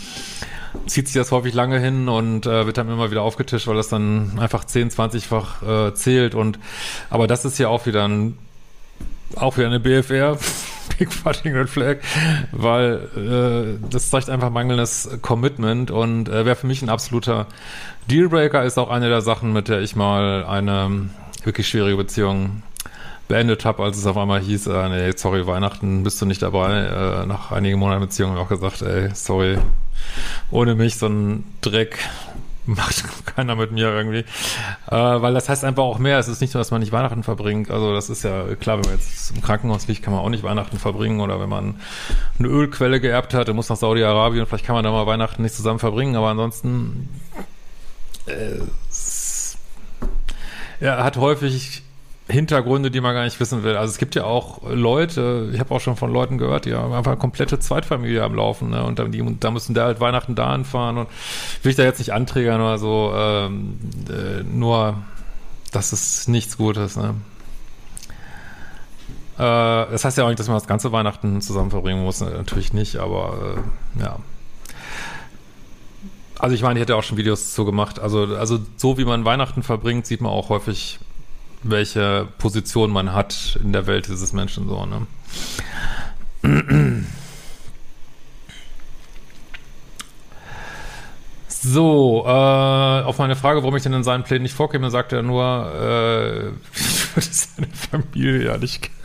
zieht 0.86 1.08
sich 1.08 1.16
das 1.16 1.32
häufig 1.32 1.54
lange 1.54 1.80
hin 1.80 2.10
und 2.10 2.46
äh, 2.46 2.66
wird 2.66 2.78
dann 2.78 2.90
immer 2.90 3.12
wieder 3.12 3.22
aufgetischt, 3.22 3.68
weil 3.68 3.76
das 3.76 3.90
dann 3.90 4.40
einfach 4.40 4.64
10, 4.64 4.92
20-fach 4.92 5.90
äh, 5.90 5.94
zählt. 5.94 6.36
Und 6.36 6.60
aber 7.10 7.28
das 7.28 7.46
ist 7.46 7.58
ja 7.60 7.68
auch 7.68 7.86
wieder 7.86 8.08
ein 8.08 8.38
auch 9.36 9.58
wieder 9.58 9.68
eine 9.68 9.80
BFR, 9.80 10.38
Big 10.98 11.14
Fucking 11.14 11.56
Red 11.56 11.70
Flag, 11.70 11.98
weil 12.52 13.78
äh, 13.82 13.88
das 13.90 14.10
zeigt 14.10 14.30
einfach 14.30 14.50
mangelndes 14.50 15.10
Commitment 15.22 15.90
und 15.92 16.28
äh, 16.28 16.46
wäre 16.46 16.56
für 16.56 16.68
mich 16.68 16.82
ein 16.82 16.90
absoluter 16.90 17.48
Dealbreaker, 18.10 18.64
ist 18.64 18.78
auch 18.78 18.90
eine 18.90 19.10
der 19.10 19.22
Sachen, 19.22 19.54
mit 19.54 19.68
der 19.68 19.82
ich 19.82 19.96
mal 19.96 20.44
eine 20.46 21.10
wirklich 21.44 21.68
schwierige 21.68 21.98
Beziehung 21.98 22.64
beendet 23.32 23.64
habe, 23.64 23.82
als 23.82 23.98
es 23.98 24.06
auf 24.06 24.18
einmal 24.18 24.42
hieß, 24.42 24.68
äh, 24.68 24.90
nee, 24.90 25.14
sorry, 25.16 25.48
Weihnachten 25.48 26.04
bist 26.04 26.22
du 26.22 26.26
nicht 26.26 26.42
dabei. 26.42 27.22
Äh, 27.22 27.26
nach 27.26 27.54
einigen 27.54 27.80
Monaten 27.80 28.02
Beziehung 28.02 28.38
auch 28.38 28.50
gesagt, 28.50 28.82
ey, 28.82 29.10
sorry, 29.14 29.58
ohne 30.52 30.76
mich 30.76 30.98
so 30.98 31.08
ein 31.08 31.46
Dreck 31.62 31.98
macht 32.66 33.26
keiner 33.26 33.56
mit 33.56 33.72
mir 33.72 33.88
irgendwie. 33.88 34.26
Äh, 34.88 34.96
weil 34.96 35.34
das 35.34 35.48
heißt 35.48 35.64
einfach 35.64 35.84
auch 35.84 35.98
mehr. 35.98 36.20
Es 36.20 36.28
ist 36.28 36.42
nicht 36.42 36.52
so, 36.52 36.60
dass 36.60 36.72
man 36.72 36.82
nicht 36.82 36.92
Weihnachten 36.92 37.24
verbringt. 37.24 37.72
Also 37.72 37.94
das 37.94 38.10
ist 38.10 38.24
ja 38.24 38.54
klar, 38.60 38.78
wenn 38.78 38.90
man 38.90 39.00
jetzt 39.00 39.34
im 39.34 39.42
Krankenhaus 39.42 39.88
liegt, 39.88 40.04
kann 40.04 40.14
man 40.14 40.22
auch 40.22 40.30
nicht 40.30 40.44
Weihnachten 40.44 40.78
verbringen. 40.78 41.22
Oder 41.22 41.40
wenn 41.40 41.50
man 41.50 41.76
eine 42.38 42.50
Ölquelle 42.50 43.00
geerbt 43.00 43.34
hat, 43.34 43.48
dann 43.48 43.56
muss 43.56 43.70
nach 43.70 43.78
Saudi-Arabien, 43.78 44.46
vielleicht 44.46 44.66
kann 44.66 44.76
man 44.76 44.84
da 44.84 44.92
mal 44.92 45.08
Weihnachten 45.08 45.42
nicht 45.42 45.56
zusammen 45.56 45.80
verbringen. 45.80 46.18
Aber 46.18 46.28
ansonsten 46.28 47.08
äh, 48.26 48.60
er 50.82 51.04
hat 51.04 51.16
häufig 51.16 51.84
Hintergründe, 52.32 52.92
die 52.92 53.02
man 53.02 53.14
gar 53.14 53.24
nicht 53.24 53.40
wissen 53.40 53.64
will. 53.64 53.76
Also 53.76 53.92
es 53.92 53.98
gibt 53.98 54.16
ja 54.16 54.24
auch 54.24 54.62
Leute, 54.70 55.50
ich 55.54 55.60
habe 55.60 55.74
auch 55.74 55.80
schon 55.80 55.96
von 55.96 56.12
Leuten 56.12 56.38
gehört, 56.38 56.66
die 56.66 56.74
haben 56.74 56.94
einfach 56.94 57.12
eine 57.12 57.20
komplette 57.20 57.60
Zweitfamilie 57.60 58.24
am 58.24 58.36
Laufen, 58.36 58.70
ne? 58.70 58.84
Und 58.84 59.00
dann, 59.00 59.12
die, 59.12 59.24
da 59.40 59.52
müssen 59.52 59.74
da 59.74 59.86
halt 59.86 60.00
Weihnachten 60.00 60.36
da 60.36 60.48
anfahren 60.48 60.98
und 60.98 61.10
will 61.64 61.70
ich 61.70 61.76
da 61.76 61.84
jetzt 61.84 62.00
nicht 62.00 62.14
anträgern 62.14 62.62
oder 62.62 62.78
so, 62.78 63.14
ähm, 63.16 63.80
äh, 64.10 64.44
nur 64.44 64.98
das 65.72 65.94
ist 65.94 66.28
nichts 66.30 66.58
Gutes, 66.58 66.98
ne? 66.98 67.16
Äh, 69.38 69.42
das 69.92 70.06
heißt 70.06 70.18
ja 70.18 70.26
auch 70.26 70.30
nicht, 70.30 70.40
dass 70.40 70.48
man 70.48 70.58
das 70.58 70.68
ganze 70.68 70.92
Weihnachten 70.92 71.42
zusammen 71.42 71.72
verbringen 71.72 72.04
muss, 72.04 72.22
ne? 72.22 72.30
natürlich 72.30 72.74
nicht, 72.74 72.98
aber 72.98 73.56
äh, 73.98 74.02
ja. 74.02 74.20
Also 76.38 76.56
ich 76.56 76.64
meine, 76.64 76.80
ich 76.80 76.82
hätte 76.82 76.96
auch 76.96 77.04
schon 77.04 77.18
Videos 77.18 77.54
zu 77.54 77.66
gemacht. 77.66 78.00
Also, 78.00 78.24
also 78.36 78.60
so 78.76 78.98
wie 78.98 79.06
man 79.06 79.26
Weihnachten 79.26 79.62
verbringt, 79.62 80.08
sieht 80.08 80.22
man 80.22 80.32
auch 80.32 80.50
häufig 80.50 81.00
welche 81.64 82.28
Position 82.38 82.92
man 82.92 83.14
hat 83.14 83.60
in 83.64 83.74
der 83.74 83.88
Welt 83.88 84.08
dieses 84.08 84.34
Menschen 84.34 84.68
so, 84.68 84.86
ne? 84.86 85.08
So, 91.48 92.24
äh, 92.26 92.30
auf 92.30 93.20
meine 93.20 93.36
Frage, 93.36 93.62
warum 93.62 93.76
ich 93.76 93.84
denn 93.84 93.94
in 93.94 94.04
seinen 94.04 94.24
Plänen 94.24 94.42
nicht 94.44 94.56
vorkäme, 94.56 94.90
sagt 94.90 95.14
er 95.14 95.22
nur, 95.22 95.44
äh, 95.44 96.48
ich 96.76 97.16
würde 97.16 97.28
seine 97.30 97.68
Familie 97.68 98.46
ja 98.46 98.58
nicht 98.58 98.82
kennen. 98.82 98.96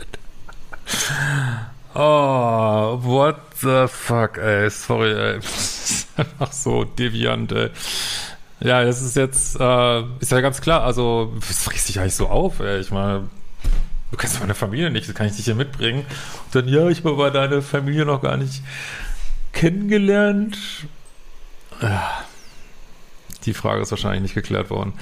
Oh, 1.93 2.99
what 3.01 3.37
the 3.61 3.85
fuck, 3.87 4.37
ey, 4.37 4.69
sorry, 4.69 5.13
ey. 5.13 5.39
Das 5.41 5.91
ist 5.91 6.19
einfach 6.19 6.51
so 6.51 6.83
deviant, 6.83 7.51
ey. 7.51 7.69
Ja, 8.59 8.83
das 8.83 9.01
ist 9.01 9.15
jetzt, 9.15 9.59
äh, 9.59 10.01
ist 10.19 10.31
ja 10.31 10.41
ganz 10.41 10.61
klar, 10.61 10.83
also, 10.83 11.33
das 11.47 11.71
riecht 11.71 11.87
dich 11.87 11.99
eigentlich 11.99 12.15
so 12.15 12.27
auf, 12.27 12.59
ey. 12.59 12.79
Ich 12.79 12.91
meine, 12.91 13.29
du 14.11 14.17
kennst 14.17 14.39
meine 14.39 14.55
Familie 14.55 14.89
nicht, 14.89 15.07
das 15.07 15.15
kann 15.15 15.27
ich 15.27 15.35
dich 15.35 15.45
hier 15.45 15.55
mitbringen. 15.55 15.99
Und 16.45 16.55
dann, 16.55 16.67
ja, 16.67 16.87
ich 16.89 16.99
habe 16.99 17.11
aber 17.11 17.31
deine 17.31 17.61
Familie 17.61 18.05
noch 18.05 18.21
gar 18.21 18.37
nicht 18.37 18.63
kennengelernt. 19.53 20.57
Die 23.45 23.53
Frage 23.53 23.81
ist 23.81 23.91
wahrscheinlich 23.91 24.21
nicht 24.21 24.35
geklärt 24.35 24.69
worden. 24.69 24.93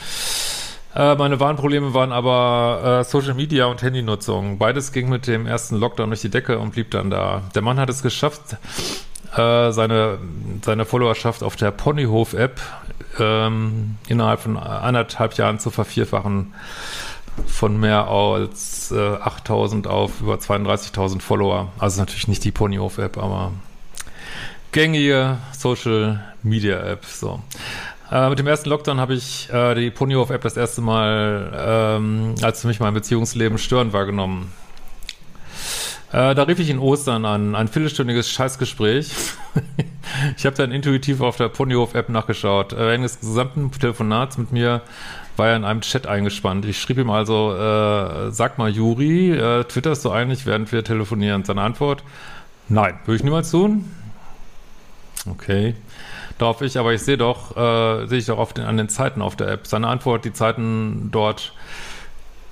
Äh, 0.94 1.16
meine 1.16 1.40
wahren 1.40 1.58
Probleme 1.58 1.94
waren 1.94 2.12
aber 2.12 3.02
äh, 3.02 3.04
Social 3.04 3.34
Media 3.34 3.66
und 3.66 3.82
Handynutzung. 3.82 4.58
Beides 4.58 4.94
ging 4.94 5.10
mit 5.10 5.28
dem 5.28 5.46
ersten 5.46 5.76
Lockdown 5.76 6.10
durch 6.10 6.22
die 6.22 6.30
Decke 6.30 6.58
und 6.58 6.72
blieb 6.72 6.92
dann 6.92 7.10
da. 7.10 7.44
Der 7.54 7.62
Mann 7.62 7.80
hat 7.80 7.90
es 7.90 8.02
geschafft, 8.02 8.58
äh, 9.38 9.72
seine, 9.72 10.18
seine 10.64 10.86
Followerschaft 10.86 11.44
auf 11.44 11.56
der 11.56 11.72
Ponyhof-App 11.72 12.60
ähm, 13.20 13.98
innerhalb 14.08 14.42
von 14.42 14.58
anderthalb 14.58 15.34
Jahren 15.36 15.60
zu 15.60 15.72
vervierfachen 15.72 16.54
von 17.48 17.80
mehr 17.80 18.08
als 18.08 18.92
äh, 18.92 19.16
8000 19.18 19.88
auf 19.88 20.22
über 20.22 20.36
32.000 20.36 21.22
Follower. 21.22 21.72
Also 21.80 22.00
natürlich 22.00 22.28
nicht 22.28 22.44
die 22.44 22.52
Ponyhof-App, 22.52 23.18
aber 23.18 23.52
gängige 24.72 25.38
Social 25.58 26.24
Media 26.44 26.80
App. 26.80 27.06
So. 27.06 27.42
Äh, 28.12 28.30
mit 28.30 28.40
dem 28.40 28.48
ersten 28.48 28.70
Lockdown 28.70 29.00
habe 29.00 29.16
ich 29.16 29.50
äh, 29.52 29.76
die 29.76 29.90
Ponyhof-App 29.90 30.42
das 30.42 30.58
erste 30.58 30.82
Mal 30.82 31.52
ähm, 31.98 32.36
als 32.42 32.62
für 32.62 32.68
mich 32.68 32.80
mein 32.80 32.94
Beziehungsleben 32.94 33.58
störend 33.58 33.94
wahrgenommen. 33.94 34.52
Äh, 36.16 36.34
da 36.34 36.44
rief 36.44 36.60
ich 36.60 36.70
in 36.70 36.80
Ostern 36.80 37.26
an, 37.26 37.56
ein 37.56 37.68
viertelstündiges 37.68 38.32
Scheißgespräch. 38.32 39.12
ich 40.38 40.46
habe 40.46 40.56
dann 40.56 40.72
intuitiv 40.72 41.20
auf 41.20 41.36
der 41.36 41.50
Ponyhof-App 41.50 42.08
nachgeschaut. 42.08 42.72
Äh, 42.72 42.78
während 42.78 43.04
des 43.04 43.20
gesamten 43.20 43.70
Telefonats 43.70 44.38
mit 44.38 44.54
mir 44.54 44.82
war 45.36 45.50
er 45.50 45.58
in 45.58 45.66
einem 45.66 45.82
Chat 45.82 46.08
eingespannt. 46.08 46.64
Ich 46.64 46.80
schrieb 46.80 47.00
ihm 47.00 47.10
also, 47.10 47.54
äh, 47.54 48.32
sag 48.32 48.58
mal 48.58 48.70
Juri, 48.70 49.32
äh, 49.32 49.66
twitterst 49.66 50.06
du 50.06 50.12
eigentlich, 50.12 50.46
während 50.46 50.72
wir 50.72 50.86
telefonieren? 50.86 51.44
Seine 51.44 51.64
Antwort, 51.64 52.02
nein, 52.70 52.98
würde 53.04 53.18
ich 53.18 53.24
niemals 53.26 53.52
tun. 53.52 53.92
Okay. 55.30 55.76
Darauf 56.38 56.62
ich, 56.62 56.78
aber 56.78 56.94
ich 56.94 57.02
sehe 57.02 57.18
doch, 57.18 57.58
äh, 57.58 58.08
sehe 58.08 58.20
ich 58.20 58.28
doch 58.28 58.54
den, 58.54 58.64
an 58.64 58.78
den 58.78 58.88
Zeiten 58.88 59.22
auf 59.22 59.36
der 59.36 59.50
App. 59.50 59.68
Seine 59.68 59.90
Antwort, 59.90 60.24
die 60.24 60.32
Zeiten 60.32 61.10
dort 61.12 61.52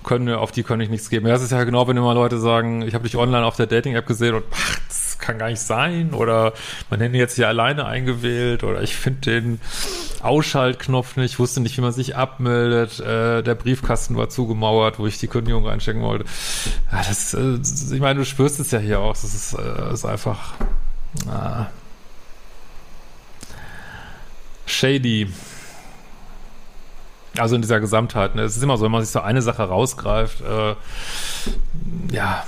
können 0.04 0.28
wir, 0.28 0.40
auf 0.40 0.52
die 0.52 0.64
kann 0.64 0.80
ich 0.82 0.90
nichts 0.90 1.10
geben. 1.10 1.28
Das 1.28 1.42
ist 1.42 1.52
ja 1.52 1.64
genau, 1.64 1.88
wenn 1.88 1.98
immer 1.98 2.14
Leute 2.14 2.40
sagen, 2.40 2.82
ich 2.82 2.94
habe 2.94 3.06
dich 3.06 3.16
online 3.18 3.46
auf 3.46 3.56
der 3.56 3.68
Dating-App 3.68 4.06
gesehen 4.06 4.36
und 4.36 4.44
ach, 4.52 4.80
das 4.88 5.18
kann 5.20 5.38
gar 5.38 5.50
nicht 5.50 5.62
sein 5.62 6.14
oder 6.14 6.54
mein 6.90 7.00
Handy 7.00 7.18
jetzt 7.18 7.36
hier 7.36 7.48
alleine 7.48 7.86
eingewählt 7.86 8.64
oder 8.64 8.82
ich 8.82 8.96
finde 8.96 9.22
den 9.22 9.62
Ausschaltknopf 10.22 11.16
nicht, 11.16 11.40
wusste 11.40 11.62
nicht, 11.62 11.78
wie 11.78 11.82
man 11.82 11.94
sich 11.94 12.16
abmeldet, 12.16 13.00
äh, 13.00 13.42
der 13.42 13.56
Briefkasten 13.56 14.16
war 14.18 14.30
zugemauert, 14.30 15.00
wo 15.00 15.08
ich 15.08 15.18
die 15.18 15.28
Kündigung 15.28 15.66
reinstecken 15.66 16.02
wollte. 16.02 16.26
Ja, 16.92 16.98
das, 17.00 17.34
äh, 17.34 17.58
ich 17.94 18.02
meine, 18.02 18.20
du 18.20 18.26
spürst 18.26 18.60
es 18.60 18.72
ja 18.72 18.80
hier 18.80 19.00
auch, 19.00 19.14
das 19.14 19.34
ist, 19.34 19.54
äh, 19.54 19.94
ist 19.94 20.06
einfach 20.06 20.54
äh, 21.26 21.66
shady. 24.66 25.30
Also 27.38 27.56
in 27.56 27.62
dieser 27.62 27.80
Gesamtheit. 27.80 28.36
Ne? 28.36 28.44
Es 28.44 28.56
ist 28.56 28.64
immer 28.64 28.78
so, 28.78 28.86
wenn 28.86 28.92
man 28.92 29.02
sich 29.02 29.12
so 29.12 29.22
eine 29.22 29.42
Sache 29.42 29.64
rausgreift, 29.64 30.42
äh, 30.42 30.76
ja, 32.12 32.44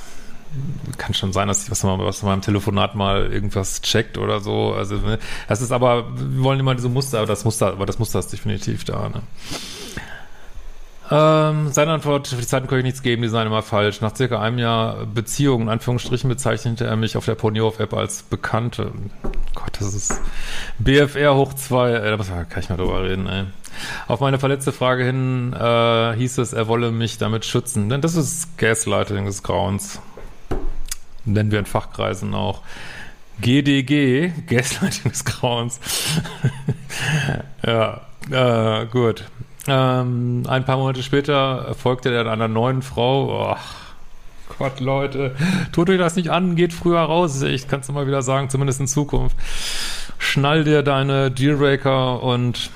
kann 0.97 1.13
schon 1.13 1.33
sein, 1.33 1.47
dass 1.47 1.63
ich 1.63 1.71
was 1.71 1.83
mal, 1.83 1.97
was 1.99 2.23
im 2.23 2.41
Telefonat 2.41 2.95
mal 2.95 3.31
irgendwas 3.31 3.81
checkt 3.81 4.17
oder 4.17 4.39
so. 4.39 4.73
Also 4.73 4.95
ne? 4.97 5.19
das 5.47 5.61
ist 5.61 5.71
aber, 5.71 6.05
wir 6.15 6.43
wollen 6.43 6.59
immer 6.59 6.75
diese 6.75 6.89
Muster, 6.89 7.19
aber 7.19 7.27
das 7.27 7.45
Muster, 7.45 7.67
aber 7.67 7.85
das 7.85 7.99
Muster 7.99 8.19
ist 8.19 8.31
definitiv 8.31 8.83
da. 8.83 9.09
Ne? 9.09 9.21
Ähm, 11.11 11.71
seine 11.71 11.91
Antwort, 11.91 12.27
für 12.29 12.35
die 12.37 12.47
Zeiten 12.47 12.67
kann 12.67 12.79
ich 12.79 12.83
nichts 12.83 13.03
geben, 13.03 13.21
die 13.21 13.27
seien 13.27 13.45
immer 13.45 13.61
falsch. 13.61 14.01
Nach 14.01 14.15
circa 14.15 14.41
einem 14.41 14.57
Jahr 14.57 15.05
Beziehung, 15.05 15.63
in 15.63 15.69
Anführungsstrichen, 15.69 16.27
bezeichnete 16.29 16.85
er 16.85 16.95
mich 16.95 17.15
auf 17.15 17.25
der 17.25 17.35
Ponyhof-App 17.35 17.93
als 17.93 18.23
Bekannte. 18.23 18.91
Gott, 19.53 19.77
das 19.79 19.93
ist 19.93 20.19
BFR 20.79 21.35
hoch 21.35 21.53
zwei, 21.53 21.91
äh, 21.91 22.17
da 22.17 22.43
kann 22.45 22.63
ich 22.63 22.69
mal 22.69 22.77
drüber 22.77 23.03
reden, 23.03 23.27
ey. 23.27 23.45
Auf 24.07 24.19
meine 24.19 24.39
verletzte 24.39 24.71
Frage 24.71 25.03
hin 25.03 25.53
äh, 25.53 26.15
hieß 26.15 26.37
es, 26.39 26.53
er 26.53 26.67
wolle 26.67 26.91
mich 26.91 27.17
damit 27.17 27.45
schützen. 27.45 27.89
Denn 27.89 28.01
das 28.01 28.15
ist 28.15 28.57
Gaslighting 28.57 29.25
des 29.25 29.43
Grauens. 29.43 29.99
Nennen 31.25 31.51
wir 31.51 31.59
in 31.59 31.65
Fachkreisen 31.65 32.33
auch. 32.33 32.61
GDG, 33.41 34.31
Gaslighting 34.47 35.11
des 35.11 35.25
Grauens. 35.25 35.79
ja, 37.65 38.01
äh, 38.31 38.85
gut. 38.85 39.25
Ähm, 39.67 40.43
ein 40.47 40.65
paar 40.65 40.77
Monate 40.77 41.01
später 41.01 41.75
folgte 41.75 42.13
er 42.13 42.27
einer 42.31 42.47
neuen 42.47 42.81
Frau. 42.81 43.51
Oh, 43.51 43.57
Gott, 44.59 44.79
Leute, 44.79 45.35
tut 45.71 45.89
euch 45.89 45.97
das 45.97 46.15
nicht 46.15 46.29
an, 46.29 46.55
geht 46.55 46.71
früher 46.71 46.99
raus. 46.99 47.41
Ich 47.41 47.67
kann 47.67 47.79
es 47.79 47.91
mal 47.91 48.07
wieder 48.07 48.21
sagen, 48.21 48.49
zumindest 48.49 48.79
in 48.79 48.87
Zukunft. 48.87 49.35
Schnall 50.17 50.63
dir 50.63 50.83
deine 50.83 51.31
Dealbreaker 51.31 52.21
und 52.21 52.69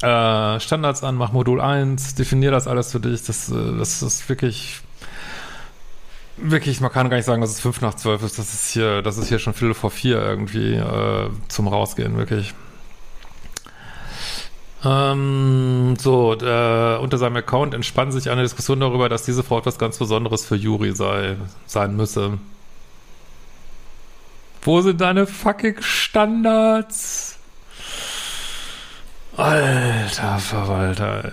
äh, 0.00 0.60
Standards 0.60 1.02
an, 1.02 1.16
mach 1.16 1.32
Modul 1.32 1.60
1, 1.60 2.14
definier 2.14 2.50
das 2.50 2.66
alles 2.66 2.92
für 2.92 3.00
dich. 3.00 3.24
Das, 3.24 3.50
äh, 3.50 3.76
das 3.76 4.02
ist 4.02 4.28
wirklich, 4.28 4.80
wirklich, 6.36 6.80
man 6.80 6.92
kann 6.92 7.10
gar 7.10 7.16
nicht 7.16 7.26
sagen, 7.26 7.40
dass 7.40 7.50
es 7.50 7.60
5 7.60 7.80
nach 7.80 7.94
12 7.94 8.22
ist. 8.22 8.38
Das 8.38 8.54
ist 8.54 8.70
hier, 8.70 9.02
das 9.02 9.18
ist 9.18 9.28
hier 9.28 9.40
schon 9.40 9.54
Viertel 9.54 9.74
vor 9.74 9.90
vier 9.90 10.22
irgendwie 10.22 10.74
äh, 10.74 11.30
zum 11.48 11.68
Rausgehen, 11.68 12.16
wirklich. 12.16 12.54
Ähm, 14.84 15.96
so, 15.98 16.34
äh, 16.34 16.98
unter 16.98 17.18
seinem 17.18 17.36
Account 17.36 17.74
entspann 17.74 18.12
sich 18.12 18.30
eine 18.30 18.42
Diskussion 18.42 18.78
darüber, 18.80 19.08
dass 19.08 19.24
diese 19.24 19.42
Frau 19.42 19.58
etwas 19.58 19.78
ganz 19.78 19.98
Besonderes 19.98 20.46
für 20.46 20.54
Juri 20.54 20.94
sei, 20.94 21.36
sein 21.66 21.96
müsse. 21.96 22.38
Wo 24.62 24.80
sind 24.80 25.00
deine 25.00 25.26
fucking 25.26 25.80
Standards? 25.80 27.38
Alter 29.36 30.38
Verwalter. 30.38 31.32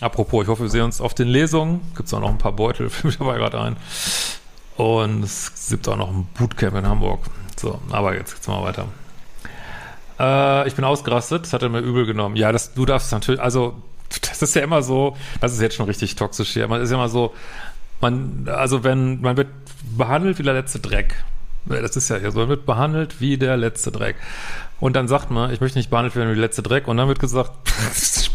Apropos, 0.00 0.42
ich 0.42 0.48
hoffe, 0.48 0.64
wir 0.64 0.70
sehen 0.70 0.82
uns 0.82 1.00
auf 1.00 1.14
den 1.14 1.28
Lesungen. 1.28 1.80
Gibt 1.96 2.08
es 2.08 2.14
auch 2.14 2.20
noch 2.20 2.30
ein 2.30 2.38
paar 2.38 2.52
Beutel, 2.52 2.90
für 2.90 3.06
mich 3.06 3.18
dabei 3.18 3.38
gerade 3.38 3.60
ein. 3.60 3.76
Und 4.76 5.22
es 5.22 5.70
gibt 5.70 5.88
auch 5.88 5.96
noch 5.96 6.10
ein 6.10 6.26
Bootcamp 6.34 6.76
in 6.76 6.86
Hamburg. 6.86 7.20
So, 7.56 7.80
aber 7.90 8.14
jetzt 8.14 8.34
geht's 8.34 8.48
mal 8.48 8.62
weiter. 8.62 8.86
Äh, 10.18 10.68
ich 10.68 10.74
bin 10.74 10.84
ausgerastet, 10.84 11.44
das 11.44 11.52
hat 11.52 11.62
er 11.62 11.68
mir 11.68 11.80
übel 11.80 12.06
genommen. 12.06 12.36
Ja, 12.36 12.52
das, 12.52 12.74
du 12.74 12.84
darfst 12.86 13.12
natürlich, 13.12 13.40
also, 13.40 13.74
das 14.22 14.42
ist 14.42 14.54
ja 14.54 14.62
immer 14.62 14.82
so, 14.82 15.16
das 15.40 15.52
ist 15.52 15.60
jetzt 15.60 15.76
schon 15.76 15.86
richtig 15.86 16.16
toxisch 16.16 16.50
hier. 16.50 16.68
Man 16.68 16.80
ist 16.80 16.90
ja 16.90 16.96
immer 16.96 17.08
so, 17.08 17.34
man, 18.00 18.48
also 18.48 18.84
wenn, 18.84 19.20
man 19.20 19.36
wird 19.36 19.48
behandelt 19.96 20.38
wie 20.38 20.42
der 20.42 20.54
letzte 20.54 20.78
Dreck. 20.78 21.14
Das 21.66 21.96
ist 21.96 22.10
ja 22.10 22.16
hier 22.16 22.30
so, 22.30 22.40
man 22.40 22.48
wird 22.50 22.66
behandelt 22.66 23.20
wie 23.20 23.38
der 23.38 23.56
letzte 23.56 23.90
Dreck. 23.90 24.16
Und 24.80 24.96
dann 24.96 25.08
sagt 25.08 25.30
man, 25.30 25.50
ich 25.52 25.60
möchte 25.60 25.78
nicht 25.78 25.88
behandelt 25.88 26.14
werden 26.14 26.28
wie 26.30 26.34
der 26.34 26.42
letzte 26.42 26.62
Dreck. 26.62 26.86
Und 26.88 26.98
dann 26.98 27.08
wird 27.08 27.18
gesagt, 27.18 27.52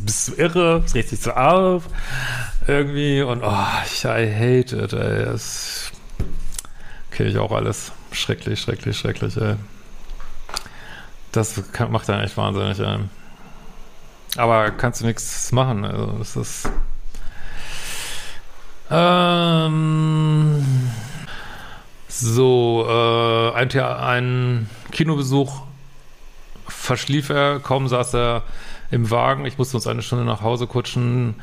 bist 0.00 0.28
du 0.28 0.34
irre, 0.34 0.82
es 0.84 0.94
regt 0.94 1.08
sich 1.08 1.20
so 1.20 1.32
auf. 1.32 1.84
Irgendwie 2.66 3.22
und 3.22 3.42
oh, 3.44 3.66
ich, 3.86 4.04
I 4.04 4.26
hate 4.28 4.76
it, 4.76 4.92
ey. 4.92 5.24
Das 5.24 5.92
kenne 7.10 7.30
ich 7.30 7.38
auch 7.38 7.52
alles. 7.52 7.92
Schrecklich, 8.10 8.60
schrecklich, 8.60 8.98
schrecklich, 8.98 9.36
ey. 9.36 9.54
Das 11.34 11.60
kann, 11.72 11.90
macht 11.90 12.08
dann 12.08 12.20
echt 12.20 12.36
wahnsinnig, 12.36 12.78
ey. 12.78 12.98
Aber 14.36 14.70
kannst 14.70 15.00
du 15.00 15.06
nichts 15.06 15.50
machen, 15.50 15.84
also 15.84 16.06
das 16.18 16.36
ist. 16.36 16.70
Ähm, 18.88 20.64
so, 22.06 22.86
äh, 22.88 23.52
ein, 23.56 23.70
ein 23.80 24.70
Kinobesuch 24.92 25.62
verschlief 26.68 27.30
er, 27.30 27.58
kaum 27.58 27.88
saß 27.88 28.14
er 28.14 28.42
im 28.92 29.10
Wagen. 29.10 29.44
Ich 29.44 29.58
musste 29.58 29.76
uns 29.76 29.88
eine 29.88 30.02
Stunde 30.02 30.24
nach 30.24 30.42
Hause 30.42 30.68
kutschen. 30.68 31.34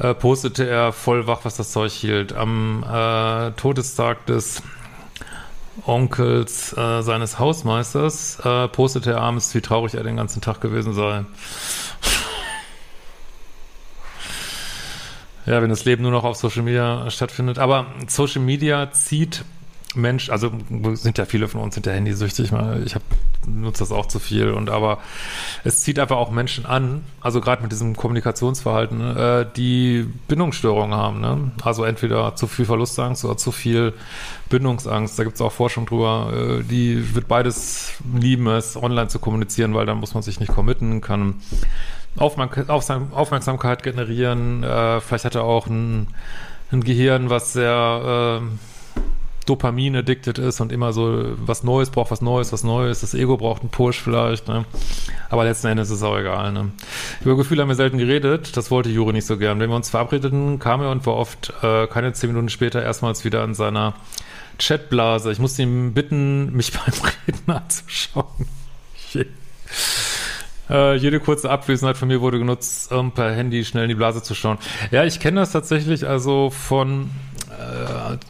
Äh, 0.00 0.14
postete 0.14 0.68
er 0.68 0.92
voll 0.92 1.28
wach, 1.28 1.40
was 1.44 1.56
das 1.56 1.70
Zeug 1.70 1.92
hielt. 1.92 2.32
Am 2.32 2.82
äh, 2.82 3.52
Todestag 3.52 4.26
des 4.26 4.62
Onkels 5.86 6.76
äh, 6.76 7.02
seines 7.02 7.38
Hausmeisters 7.38 8.40
äh, 8.40 8.68
postete 8.68 9.12
er 9.12 9.20
abends, 9.20 9.54
wie 9.54 9.60
traurig 9.60 9.94
er 9.94 10.02
den 10.02 10.16
ganzen 10.16 10.40
Tag 10.40 10.60
gewesen 10.60 10.92
sei. 10.94 11.24
ja, 15.46 15.62
wenn 15.62 15.70
das 15.70 15.84
Leben 15.84 16.02
nur 16.02 16.12
noch 16.12 16.24
auf 16.24 16.36
Social 16.36 16.62
Media 16.62 17.10
stattfindet. 17.10 17.58
Aber 17.58 17.86
Social 18.06 18.42
Media 18.42 18.92
zieht 18.92 19.44
Mensch, 19.94 20.30
also 20.30 20.52
sind 20.94 21.18
ja 21.18 21.24
viele 21.24 21.48
von 21.48 21.60
uns 21.60 21.74
sind 21.74 21.86
ja 21.86 21.92
handysüchtig, 21.92 22.52
ich 22.84 22.94
habe 22.94 23.04
nutze 23.46 23.80
das 23.80 23.92
auch 23.92 24.06
zu 24.06 24.18
viel 24.18 24.50
und 24.50 24.70
aber 24.70 24.98
es 25.64 25.80
zieht 25.80 25.98
einfach 25.98 26.16
auch 26.16 26.30
Menschen 26.30 26.66
an, 26.66 27.02
also 27.20 27.40
gerade 27.40 27.62
mit 27.62 27.72
diesem 27.72 27.96
Kommunikationsverhalten, 27.96 29.16
äh, 29.16 29.46
die 29.56 30.06
Bindungsstörungen 30.28 30.96
haben, 30.96 31.20
ne? 31.20 31.50
Also 31.64 31.84
entweder 31.84 32.36
zu 32.36 32.46
viel 32.46 32.66
Verlustangst 32.66 33.24
oder 33.24 33.36
zu 33.36 33.50
viel 33.50 33.94
Bindungsangst. 34.48 35.18
Da 35.18 35.24
gibt 35.24 35.36
es 35.36 35.40
auch 35.40 35.52
Forschung 35.52 35.86
drüber, 35.86 36.32
äh, 36.60 36.62
die 36.62 37.14
wird 37.14 37.28
beides 37.28 37.94
lieben, 38.14 38.46
es 38.48 38.76
online 38.76 39.08
zu 39.08 39.18
kommunizieren, 39.18 39.74
weil 39.74 39.86
dann 39.86 39.98
muss 39.98 40.14
man 40.14 40.22
sich 40.22 40.38
nicht 40.38 40.52
committen, 40.52 41.00
kann 41.00 41.36
Aufmerksamkeit 42.18 43.82
generieren, 43.82 44.62
äh, 44.64 45.00
vielleicht 45.00 45.24
hat 45.24 45.34
er 45.36 45.44
auch 45.44 45.66
ein, 45.66 46.08
ein 46.72 46.82
Gehirn, 46.82 47.30
was 47.30 47.52
sehr 47.52 48.40
äh, 48.42 48.46
Dopamin 49.50 49.96
addicted 49.96 50.38
ist 50.38 50.60
und 50.60 50.70
immer 50.70 50.92
so 50.92 51.24
was 51.36 51.64
Neues 51.64 51.90
braucht, 51.90 52.12
was 52.12 52.20
Neues, 52.20 52.52
was 52.52 52.62
Neues. 52.62 53.00
Das 53.00 53.14
Ego 53.14 53.36
braucht 53.36 53.62
einen 53.62 53.70
Push 53.70 54.00
vielleicht, 54.00 54.46
ne? 54.46 54.64
Aber 55.28 55.42
letzten 55.42 55.66
Endes 55.66 55.90
ist 55.90 55.96
es 55.96 56.02
auch 56.04 56.16
egal, 56.16 56.52
ne? 56.52 56.70
Über 57.20 57.36
Gefühle 57.36 57.62
haben 57.62 57.68
wir 57.68 57.74
selten 57.74 57.98
geredet. 57.98 58.56
Das 58.56 58.70
wollte 58.70 58.90
Juri 58.90 59.12
nicht 59.12 59.26
so 59.26 59.38
gern. 59.38 59.58
Wenn 59.58 59.68
wir 59.68 59.74
uns 59.74 59.90
verabredeten, 59.90 60.60
kam 60.60 60.82
er 60.82 60.90
und 60.92 61.04
war 61.04 61.16
oft 61.16 61.52
äh, 61.62 61.88
keine 61.88 62.12
zehn 62.12 62.30
Minuten 62.30 62.48
später 62.48 62.80
erstmals 62.80 63.24
wieder 63.24 63.42
in 63.42 63.54
seiner 63.54 63.94
Chatblase. 64.60 65.32
Ich 65.32 65.40
musste 65.40 65.62
ihn 65.62 65.94
bitten, 65.94 66.52
mich 66.52 66.70
beim 66.72 66.94
Reden 67.26 67.50
anzuschauen. 67.50 68.46
Äh, 70.70 70.94
jede 70.94 71.18
kurze 71.18 71.50
Abwesenheit 71.50 71.96
von 71.96 72.06
mir 72.06 72.20
wurde 72.20 72.38
genutzt, 72.38 72.92
um 72.92 73.10
per 73.10 73.34
Handy 73.34 73.64
schnell 73.64 73.84
in 73.84 73.88
die 73.88 73.96
Blase 73.96 74.22
zu 74.22 74.36
schauen. 74.36 74.58
Ja, 74.92 75.02
ich 75.02 75.18
kenne 75.18 75.40
das 75.40 75.50
tatsächlich 75.50 76.06
also 76.06 76.50
von 76.50 77.10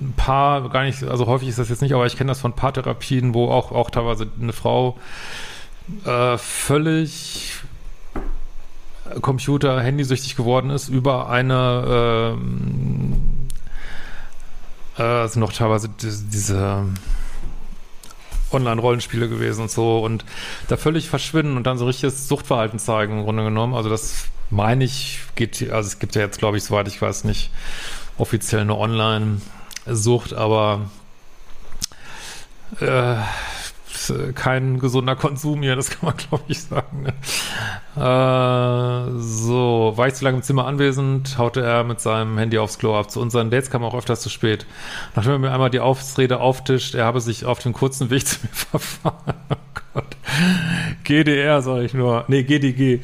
ein 0.00 0.14
paar, 0.16 0.68
gar 0.70 0.84
nicht, 0.84 1.02
also 1.04 1.26
häufig 1.26 1.48
ist 1.48 1.58
das 1.58 1.68
jetzt 1.68 1.82
nicht, 1.82 1.94
aber 1.94 2.06
ich 2.06 2.16
kenne 2.16 2.30
das 2.30 2.40
von 2.40 2.52
Paartherapien, 2.52 3.34
wo 3.34 3.50
auch, 3.50 3.72
auch 3.72 3.90
teilweise 3.90 4.28
eine 4.40 4.52
Frau 4.52 4.98
äh, 6.04 6.38
völlig 6.38 7.54
Computer, 9.20 9.80
Handysüchtig 9.80 10.36
geworden 10.36 10.70
ist 10.70 10.88
über 10.88 11.28
eine 11.28 12.36
ähm, 12.36 13.48
äh, 14.96 15.26
sind 15.26 15.40
noch 15.40 15.52
teilweise 15.52 15.88
diese 15.98 16.84
Online-Rollenspiele 18.52 19.28
gewesen 19.28 19.62
und 19.62 19.70
so 19.70 20.00
und 20.00 20.24
da 20.68 20.76
völlig 20.76 21.08
verschwinden 21.08 21.56
und 21.56 21.66
dann 21.66 21.78
so 21.78 21.86
richtiges 21.86 22.28
Suchtverhalten 22.28 22.78
zeigen 22.78 23.18
im 23.18 23.24
Grunde 23.24 23.44
genommen. 23.44 23.74
Also 23.74 23.88
das 23.88 24.26
meine 24.50 24.84
ich, 24.84 25.20
geht, 25.36 25.70
also 25.70 25.86
es 25.86 25.98
gibt 25.98 26.14
ja 26.16 26.22
jetzt, 26.22 26.38
glaube 26.38 26.56
ich, 26.56 26.64
soweit 26.64 26.88
ich 26.88 27.00
weiß, 27.00 27.24
nicht 27.24 27.50
offiziell 28.20 28.60
eine 28.62 28.76
Online-Sucht, 28.76 30.34
aber 30.34 30.82
äh, 32.80 33.16
kein 34.34 34.78
gesunder 34.78 35.16
Konsum 35.16 35.62
hier, 35.62 35.76
das 35.76 35.90
kann 35.90 36.06
man 36.06 36.16
glaube 36.16 36.44
ich 36.48 36.62
sagen. 36.62 37.02
Ne? 37.02 37.12
Äh, 37.96 39.18
so, 39.18 39.92
war 39.96 40.08
ich 40.08 40.14
zu 40.14 40.24
lange 40.24 40.38
im 40.38 40.42
Zimmer 40.42 40.66
anwesend, 40.66 41.38
haute 41.38 41.60
er 41.62 41.84
mit 41.84 42.00
seinem 42.00 42.38
Handy 42.38 42.58
aufs 42.58 42.78
Klo 42.78 42.98
ab. 42.98 43.10
Zu 43.10 43.20
unseren 43.20 43.50
Dates 43.50 43.70
kam 43.70 43.82
er 43.82 43.88
auch 43.88 43.94
öfters 43.94 44.20
zu 44.20 44.28
spät. 44.28 44.66
Nachdem 45.14 45.32
er 45.32 45.38
mir 45.38 45.52
einmal 45.52 45.70
die 45.70 45.80
Ausrede 45.80 46.40
auftischt, 46.40 46.94
er 46.94 47.04
habe 47.04 47.20
sich 47.20 47.44
auf 47.44 47.58
dem 47.58 47.72
kurzen 47.72 48.10
Weg 48.10 48.26
zu 48.26 48.38
mir 48.42 48.52
verfahren. 48.52 49.34
Oh 49.50 49.80
Gott. 49.94 50.16
GDR, 51.04 51.60
sage 51.62 51.84
ich 51.84 51.94
nur. 51.94 52.24
Nee, 52.28 52.44
GDG. 52.44 52.94
Äh, 52.94 53.00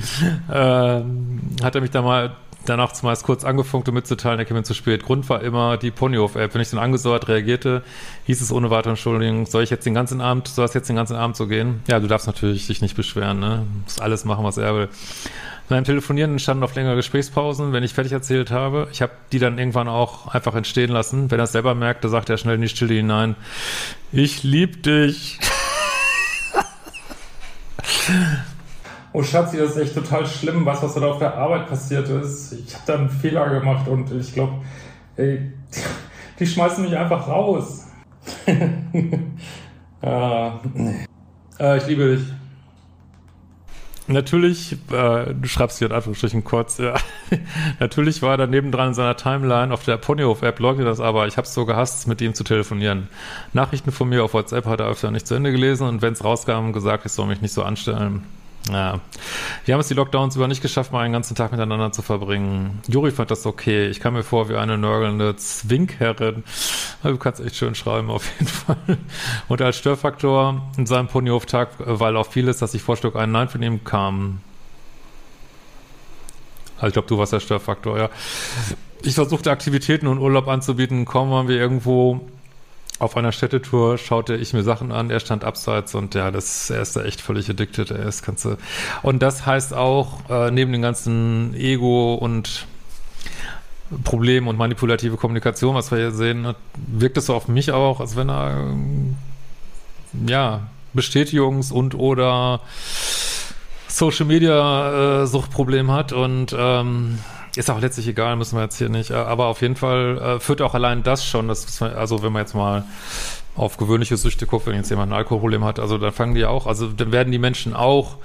hat 0.53 1.75
er 1.75 1.81
mich 1.81 1.91
da 1.91 2.03
mal 2.03 2.37
danach 2.69 2.93
zumeist 2.93 3.25
kurz 3.25 3.45
angefunkt, 3.45 3.89
um 3.89 3.95
mitzuteilen, 3.95 4.39
er 4.39 4.45
käme 4.45 4.63
zu 4.63 4.75
spät. 4.75 5.05
Grund 5.05 5.29
war 5.29 5.43
immer 5.43 5.77
die 5.77 5.91
Ponyhof-App. 5.91 6.55
Wenn 6.55 6.61
ich 6.61 6.71
dann 6.71 6.81
angesäuert 6.81 7.29
reagierte, 7.29 7.83
hieß 8.25 8.41
es 8.41 8.53
ohne 8.53 8.71
weitere 8.71 8.91
Entschuldigung, 8.91 9.47
soll 9.47 9.63
ich 9.63 9.71
jetzt 9.71 9.87
den 9.87 9.95
ganzen 9.95 10.21
Abend, 10.21 10.49
soll 10.49 10.65
es 10.65 10.75
jetzt 10.75 10.89
den 10.89 10.97
ganzen 10.97 11.17
Abend 11.17 11.37
so 11.37 11.47
gehen? 11.47 11.83
Ja, 11.89 12.01
du 12.01 12.07
darfst 12.07 12.27
natürlich 12.27 12.67
dich 12.67 12.83
nicht 12.83 12.97
beschweren, 12.97 13.41
ne? 13.41 13.65
Du 13.65 13.83
musst 13.85 14.03
alles 14.03 14.25
machen, 14.25 14.45
was 14.45 14.59
er 14.59 14.75
will. 14.75 14.89
Beim 15.69 15.83
Telefonieren 15.83 16.33
entstanden 16.33 16.63
oft 16.63 16.77
längere 16.77 16.95
Gesprächspausen, 16.95 17.73
wenn 17.73 17.83
ich 17.83 17.93
fertig 17.93 18.13
erzählt 18.13 18.53
habe. 18.53 18.89
Ich 18.93 19.03
habe 19.03 19.13
die 19.33 19.41
dann 19.41 19.59
irgendwann 19.59 19.89
auch 19.89 20.29
einfach 20.29 20.55
entstehen 20.55 20.91
lassen. 20.91 21.31
Wenn 21.31 21.41
er 21.41 21.45
es 21.45 21.53
selber 21.53 21.75
merkte, 21.75 22.09
sagt 22.09 22.31
er 22.31 22.37
schnell 22.37 22.55
in 22.55 22.63
die 22.63 22.69
Stille 22.69 22.95
hinein, 22.95 23.35
ich 24.13 24.45
lieb 24.45 24.85
dich. 24.85 25.41
Oh 29.17 29.23
Schatzi, 29.23 29.57
das 29.57 29.71
ist 29.71 29.79
echt 29.79 29.95
total 29.95 30.27
schlimm, 30.27 30.67
was, 30.67 30.83
was 30.83 30.95
da 30.95 31.07
auf 31.07 31.19
der 31.19 31.35
Arbeit 31.35 31.69
passiert 31.69 32.11
ist. 32.11 32.53
Ich 32.53 32.75
habe 32.75 32.85
da 32.87 32.97
einen 32.97 33.09
Fehler 33.09 33.49
gemacht 33.49 33.89
und 33.89 34.13
ich 34.13 34.35
glaube, 34.35 34.57
ey, 35.17 35.53
die, 36.39 36.47
schmeißen 36.47 36.85
mich 36.85 36.95
einfach 36.95 37.27
raus. 37.27 37.87
äh, 38.47 38.67
äh, 41.59 41.79
ich 41.79 41.87
liebe 41.87 42.17
dich. 42.17 42.27
Natürlich, 44.09 44.77
äh, 44.93 45.33
du 45.33 45.49
schreibst 45.49 45.79
hier 45.79 45.89
in 45.89 45.95
Anführungsstrichen 45.95 46.45
kurz, 46.45 46.77
ja. 46.77 46.97
Natürlich 47.81 48.21
war 48.21 48.33
er 48.33 48.37
daneben 48.37 48.71
dran 48.71 48.89
in 48.89 48.95
seiner 48.95 49.17
Timeline 49.17 49.73
auf 49.73 49.83
der 49.83 49.97
Ponyhof-App, 49.97 50.61
leugnet 50.61 50.87
das 50.87 51.01
aber. 51.01 51.27
Ich 51.27 51.39
habe 51.39 51.47
es 51.47 51.55
so 51.55 51.65
gehasst, 51.65 52.07
mit 52.07 52.21
ihm 52.21 52.35
zu 52.35 52.45
telefonieren. 52.45 53.09
Nachrichten 53.55 53.93
von 53.93 54.11
mir 54.11 54.23
auf 54.23 54.35
WhatsApp 54.35 54.67
hat 54.67 54.81
er 54.81 54.89
öfter 54.89 55.11
nicht 55.11 55.27
zu 55.27 55.35
Ende 55.35 55.53
gelesen 55.53 55.89
und 55.89 56.03
wenn 56.03 56.13
es 56.13 56.23
rauskam, 56.23 56.73
gesagt, 56.73 57.07
ich 57.07 57.13
soll 57.13 57.27
mich 57.27 57.41
nicht 57.41 57.55
so 57.55 57.63
anstellen. 57.63 58.23
Ja. 58.71 59.01
Wir 59.65 59.75
haben 59.75 59.81
es 59.81 59.89
die 59.89 59.95
Lockdowns 59.95 60.35
über 60.35 60.49
nicht 60.49 60.63
geschafft, 60.63 60.93
mal 60.93 61.03
einen 61.03 61.13
ganzen 61.13 61.37
Tag 61.37 61.53
miteinander 61.53 61.93
zu 61.93 62.03
verbringen. 62.03 62.81
Juri 62.89 63.13
fand 63.13 63.31
das 63.31 63.47
okay. 63.47 63.89
Ich 63.89 64.01
kam 64.01 64.15
mir 64.15 64.25
vor 64.25 64.49
wie 64.49 64.57
eine 64.57 64.77
nörgelnde 64.77 65.37
Zwinkherrin. 65.37 66.43
Du 67.03 67.17
kannst 67.17 67.41
echt 67.41 67.57
schön 67.57 67.75
schreiben, 67.75 68.11
auf 68.11 68.29
jeden 68.33 68.49
Fall. 68.49 68.99
Und 69.49 69.63
als 69.63 69.77
Störfaktor 69.79 70.63
in 70.77 70.87
seinem 70.87 71.07
Ponyhof-Tag, 71.07 71.69
weil 71.79 72.17
auch 72.17 72.27
vieles, 72.27 72.59
dass 72.59 72.75
ich 72.75 72.83
vor 72.83 72.97
Stück 72.97 73.15
ein 73.15 73.31
Nein 73.31 73.49
von 73.49 73.63
ihm 73.63 73.85
kam. 73.85 74.41
Also 76.77 76.89
ich 76.89 76.93
glaube, 76.95 77.09
du 77.09 77.19
warst 77.19 77.33
der 77.33 77.41
Störfaktor, 77.41 77.99
ja. 77.99 78.11
Ich 79.03 79.15
versuchte 79.15 79.51
Aktivitäten 79.51 80.09
und 80.09 80.19
Urlaub 80.19 80.49
anzubieten. 80.49 81.07
Waren 81.07 81.49
wir 81.49 81.57
irgendwo 81.57 82.21
auf 82.99 83.17
einer 83.17 83.33
Städtetour 83.33 83.99
schaute 83.99 84.37
ich 84.37 84.53
mir 84.53 84.63
Sachen 84.63 84.91
an, 84.91 85.11
er 85.11 85.21
stand 85.21 85.45
abseits 85.45 85.95
und 85.95 86.15
ja, 86.15 86.31
das, 86.31 86.71
er 86.71 86.81
ist 86.81 86.97
da 86.97 87.03
echt 87.03 87.21
völlig 87.21 87.51
addicted, 87.51 87.91
er 87.91 88.07
ist 88.07 88.25
ganze. 88.25 88.57
Und 89.03 89.23
das 89.23 89.45
heißt 89.45 89.75
auch, 89.75 90.29
äh, 90.31 90.51
neben 90.51 90.73
dem 90.73 90.83
ganzen 90.83 91.55
Ego 91.55 92.15
und 92.15 92.67
Problem 94.03 94.49
und 94.49 94.57
manipulative 94.59 95.17
Kommunikation, 95.17 95.75
was 95.75 95.91
wir 95.91 95.99
hier 95.99 96.11
sehen, 96.11 96.55
wirkt 96.75 97.17
es 97.19 97.27
so 97.27 97.35
auf 97.35 97.49
mich 97.49 97.71
auch, 97.71 98.01
als 98.01 98.17
wenn 98.17 98.31
er, 98.31 98.75
ja, 100.27 100.67
Bestätigungs- 100.95 101.73
und 101.73 101.95
oder 101.95 102.61
Social 103.87 104.27
Media 104.27 105.23
äh, 105.23 105.89
hat 105.89 106.13
und 106.13 106.57
ähm, 106.59 107.19
ist 107.59 107.71
auch 107.71 107.81
letztlich 107.81 108.09
egal, 108.09 108.37
müssen 108.37 108.57
wir 108.57 108.63
jetzt 108.63 108.79
hier 108.79 108.89
nicht. 108.89 109.11
Äh, 109.11 109.15
aber 109.15 109.47
auf 109.47 109.63
jeden 109.63 109.77
Fall 109.77 110.19
äh, 110.19 110.41
führt 110.41 110.63
auch 110.63 110.75
allein 110.75 111.03
das 111.03 111.25
schon, 111.25 111.49
das, 111.49 111.81
also 111.83 112.23
wenn 112.23 112.33
man 112.33 112.43
jetzt 112.43 112.55
mal 112.55 112.85
auf 113.55 113.77
gewöhnliche 113.77 114.17
Süchte 114.17 114.47
guckt, 114.47 114.67
wenn 114.67 114.75
jetzt 114.75 114.91
jemand 114.91 115.13
ein 115.13 115.17
Alkoholproblem 115.17 115.65
hat, 115.65 115.79
also 115.79 115.99
dann 115.99 116.13
fangen 116.13 116.35
die 116.35 116.45
auch, 116.45 116.67
also 116.67 116.89
dann 116.89 117.13
werden 117.13 117.33
die 117.33 117.39
Menschen 117.39 117.75
auch 117.75 118.19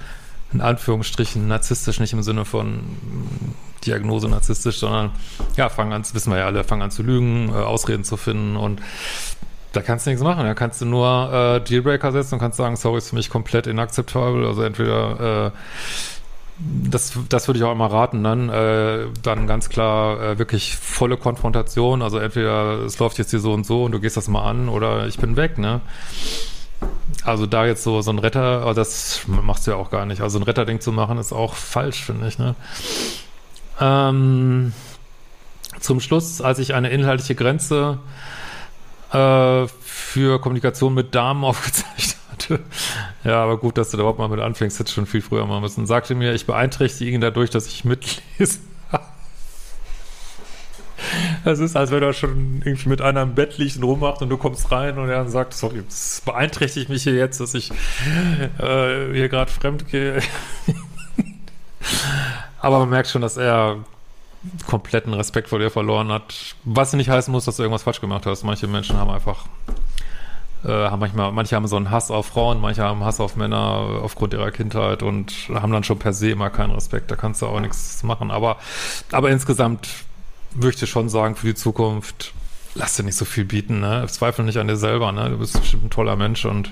in 0.52 0.60
Anführungsstrichen 0.60 1.48
narzisstisch, 1.48 1.98
nicht 2.00 2.12
im 2.12 2.22
Sinne 2.22 2.44
von 2.44 2.80
Diagnose 3.86 4.28
narzisstisch, 4.28 4.78
sondern 4.78 5.10
ja, 5.56 5.68
fangen 5.70 5.92
an, 5.92 6.04
wissen 6.12 6.30
wir 6.30 6.38
ja 6.38 6.46
alle, 6.46 6.64
fangen 6.64 6.82
an 6.82 6.90
zu 6.90 7.02
lügen, 7.02 7.48
äh, 7.48 7.52
Ausreden 7.52 8.04
zu 8.04 8.16
finden 8.16 8.56
und 8.56 8.80
da 9.72 9.80
kannst 9.80 10.06
du 10.06 10.10
nichts 10.10 10.22
machen. 10.22 10.44
Da 10.44 10.54
kannst 10.54 10.80
du 10.80 10.84
nur 10.84 11.32
äh, 11.32 11.60
Dealbreaker 11.60 12.12
setzen 12.12 12.34
und 12.34 12.40
kannst 12.40 12.58
sagen, 12.58 12.76
sorry, 12.76 12.98
ist 12.98 13.08
für 13.08 13.16
mich 13.16 13.30
komplett 13.30 13.66
inakzeptabel. 13.66 14.46
Also 14.46 14.62
entweder 14.62 15.46
äh, 15.46 15.50
das, 16.58 17.12
das 17.28 17.48
würde 17.48 17.58
ich 17.58 17.64
auch 17.64 17.72
immer 17.72 17.90
raten, 17.90 18.22
dann, 18.22 18.48
äh, 18.48 19.06
dann 19.22 19.46
ganz 19.46 19.68
klar 19.68 20.20
äh, 20.20 20.38
wirklich 20.38 20.76
volle 20.76 21.16
Konfrontation. 21.16 22.02
Also 22.02 22.18
entweder 22.18 22.80
es 22.84 22.98
läuft 22.98 23.18
jetzt 23.18 23.30
hier 23.30 23.40
so 23.40 23.52
und 23.52 23.66
so 23.66 23.84
und 23.84 23.92
du 23.92 24.00
gehst 24.00 24.16
das 24.16 24.28
mal 24.28 24.48
an 24.48 24.68
oder 24.68 25.06
ich 25.06 25.18
bin 25.18 25.36
weg, 25.36 25.58
ne? 25.58 25.80
Also 27.24 27.46
da 27.46 27.66
jetzt 27.66 27.84
so, 27.84 28.02
so 28.02 28.10
ein 28.10 28.18
Retter, 28.18 28.72
das 28.74 29.22
machst 29.26 29.66
du 29.66 29.72
ja 29.72 29.76
auch 29.76 29.90
gar 29.90 30.06
nicht. 30.06 30.20
Also 30.20 30.38
ein 30.38 30.42
Retterding 30.42 30.80
zu 30.80 30.92
machen, 30.92 31.18
ist 31.18 31.32
auch 31.32 31.54
falsch, 31.54 32.04
finde 32.04 32.28
ich, 32.28 32.38
ne? 32.38 32.54
Ähm, 33.80 34.72
zum 35.80 36.00
Schluss, 36.00 36.40
als 36.40 36.58
ich 36.58 36.74
eine 36.74 36.90
inhaltliche 36.90 37.34
Grenze 37.34 37.98
äh, 39.12 39.66
für 39.82 40.40
Kommunikation 40.40 40.94
mit 40.94 41.14
Damen 41.14 41.44
aufgezeichnet 41.44 42.16
hatte, 42.30 42.60
ja, 43.24 43.42
aber 43.42 43.58
gut, 43.58 43.78
dass 43.78 43.90
du 43.90 43.96
da 43.96 44.02
überhaupt 44.02 44.18
mal 44.18 44.28
mit 44.28 44.40
anfängst, 44.40 44.78
hätte 44.78 44.92
schon 44.92 45.06
viel 45.06 45.22
früher 45.22 45.46
mal 45.46 45.60
müssen, 45.60 45.86
sagte 45.86 46.14
mir, 46.14 46.34
ich 46.34 46.46
beeinträchtige 46.46 47.10
ihn 47.10 47.20
dadurch, 47.20 47.50
dass 47.50 47.66
ich 47.66 47.84
mitlese. 47.84 48.58
Es 51.44 51.58
ist, 51.58 51.76
als 51.76 51.90
wenn 51.90 52.02
er 52.02 52.12
schon 52.12 52.62
irgendwie 52.64 52.88
mit 52.88 53.02
einer 53.02 53.22
im 53.22 53.34
Bett 53.34 53.58
liegt 53.58 53.76
und 53.76 53.82
rummacht 53.82 54.22
und 54.22 54.28
du 54.28 54.36
kommst 54.36 54.70
rein 54.70 54.98
und 54.98 55.08
er 55.08 55.18
dann 55.18 55.28
sagt, 55.28 55.52
sorry, 55.52 55.82
es 55.86 56.22
beeinträchtigt 56.24 56.88
mich 56.88 57.02
hier 57.02 57.14
jetzt, 57.14 57.40
dass 57.40 57.54
ich 57.54 57.72
äh, 58.58 59.12
hier 59.12 59.28
gerade 59.28 59.50
fremd 59.50 59.88
gehe. 59.88 60.20
Aber 62.60 62.78
man 62.78 62.90
merkt 62.90 63.08
schon, 63.08 63.22
dass 63.22 63.36
er 63.36 63.78
kompletten 64.66 65.14
Respekt 65.14 65.48
vor 65.48 65.58
dir 65.58 65.70
verloren 65.70 66.10
hat. 66.10 66.54
Was 66.64 66.92
nicht 66.92 67.10
heißen 67.10 67.32
muss, 67.32 67.44
dass 67.44 67.56
du 67.56 67.62
irgendwas 67.62 67.82
falsch 67.82 68.00
gemacht 68.00 68.26
hast. 68.26 68.44
Manche 68.44 68.66
Menschen 68.66 68.96
haben 68.96 69.10
einfach, 69.10 69.46
äh, 70.64 70.68
haben 70.68 71.00
manchmal, 71.00 71.32
manche 71.32 71.56
haben 71.56 71.66
so 71.66 71.76
einen 71.76 71.90
Hass 71.90 72.10
auf 72.10 72.26
Frauen, 72.26 72.60
manche 72.60 72.82
haben 72.82 73.04
Hass 73.04 73.20
auf 73.20 73.36
Männer 73.36 74.00
aufgrund 74.02 74.32
ihrer 74.32 74.50
Kindheit 74.50 75.02
und 75.02 75.32
haben 75.52 75.72
dann 75.72 75.84
schon 75.84 75.98
per 75.98 76.12
se 76.12 76.30
immer 76.30 76.50
keinen 76.50 76.70
Respekt. 76.70 77.10
Da 77.10 77.16
kannst 77.16 77.42
du 77.42 77.46
auch 77.46 77.60
nichts 77.60 78.02
machen. 78.02 78.30
Aber, 78.30 78.58
aber 79.10 79.30
insgesamt 79.30 79.88
würde 80.52 80.76
ich 80.80 80.90
schon 80.90 81.08
sagen, 81.08 81.34
für 81.36 81.48
die 81.48 81.54
Zukunft, 81.54 82.32
lass 82.74 82.96
dir 82.96 83.02
nicht 83.02 83.16
so 83.16 83.24
viel 83.24 83.44
bieten, 83.44 83.80
ne? 83.80 84.06
Zweifel 84.08 84.44
nicht 84.44 84.58
an 84.58 84.68
dir 84.68 84.76
selber, 84.76 85.12
ne? 85.12 85.30
Du 85.30 85.38
bist 85.38 85.58
bestimmt 85.58 85.84
ein 85.84 85.90
toller 85.90 86.16
Mensch 86.16 86.44
und 86.44 86.70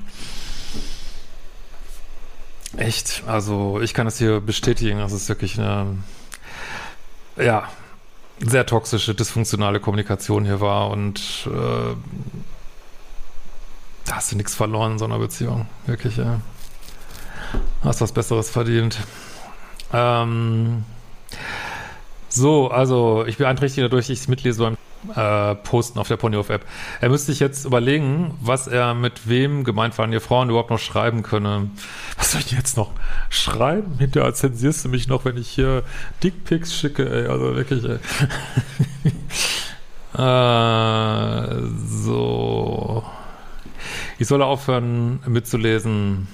echt, 2.76 3.24
also 3.26 3.80
ich 3.80 3.94
kann 3.94 4.04
das 4.04 4.18
hier 4.18 4.40
bestätigen, 4.40 4.98
das 4.98 5.12
ist 5.12 5.28
wirklich 5.28 5.58
eine 5.58 5.98
ja, 7.36 7.68
sehr 8.38 8.66
toxische, 8.66 9.14
dysfunktionale 9.14 9.80
Kommunikation 9.80 10.44
hier 10.44 10.60
war 10.60 10.90
und 10.90 11.20
äh, 11.46 11.94
da 14.10 14.16
hast 14.16 14.32
du 14.32 14.36
nichts 14.36 14.56
verloren 14.56 14.92
in 14.92 14.98
so 14.98 15.04
einer 15.04 15.20
Beziehung. 15.20 15.66
Wirklich, 15.86 16.16
ja. 16.16 16.40
Hast 17.84 18.00
was 18.00 18.10
Besseres 18.10 18.50
verdient. 18.50 18.98
Ähm, 19.92 20.82
so, 22.28 22.68
also 22.72 23.24
ich 23.26 23.36
beeinträchtige 23.36 23.88
dadurch, 23.88 24.10
ich 24.10 24.26
mitlese 24.26 24.64
beim 24.64 24.76
äh, 25.14 25.54
posten 25.54 26.00
auf 26.00 26.08
der 26.08 26.16
Ponyhof-App. 26.16 26.66
Er 27.00 27.08
müsste 27.08 27.30
sich 27.30 27.38
jetzt 27.38 27.64
überlegen, 27.64 28.36
was 28.40 28.66
er 28.66 28.94
mit 28.94 29.28
wem, 29.28 29.62
gemeint 29.62 29.96
waren 29.96 30.12
ihr 30.12 30.20
Frauen, 30.20 30.50
überhaupt 30.50 30.70
noch 30.70 30.80
schreiben 30.80 31.22
könne. 31.22 31.70
Was 32.16 32.32
soll 32.32 32.40
ich 32.40 32.50
jetzt 32.50 32.76
noch 32.76 32.90
schreiben? 33.28 33.96
Hinterher 33.98 34.34
zensierst 34.34 34.84
du 34.84 34.88
mich 34.88 35.06
noch, 35.06 35.24
wenn 35.24 35.36
ich 35.36 35.48
hier 35.48 35.84
Dickpics 36.24 36.74
schicke, 36.74 37.08
ey. 37.08 37.28
Also 37.28 37.54
wirklich, 37.54 37.84
ey. 37.84 37.98
äh, 40.20 41.62
so. 41.86 43.04
Ich 44.20 44.28
soll 44.28 44.42
aufhören 44.42 45.20
mitzulesen. 45.26 46.28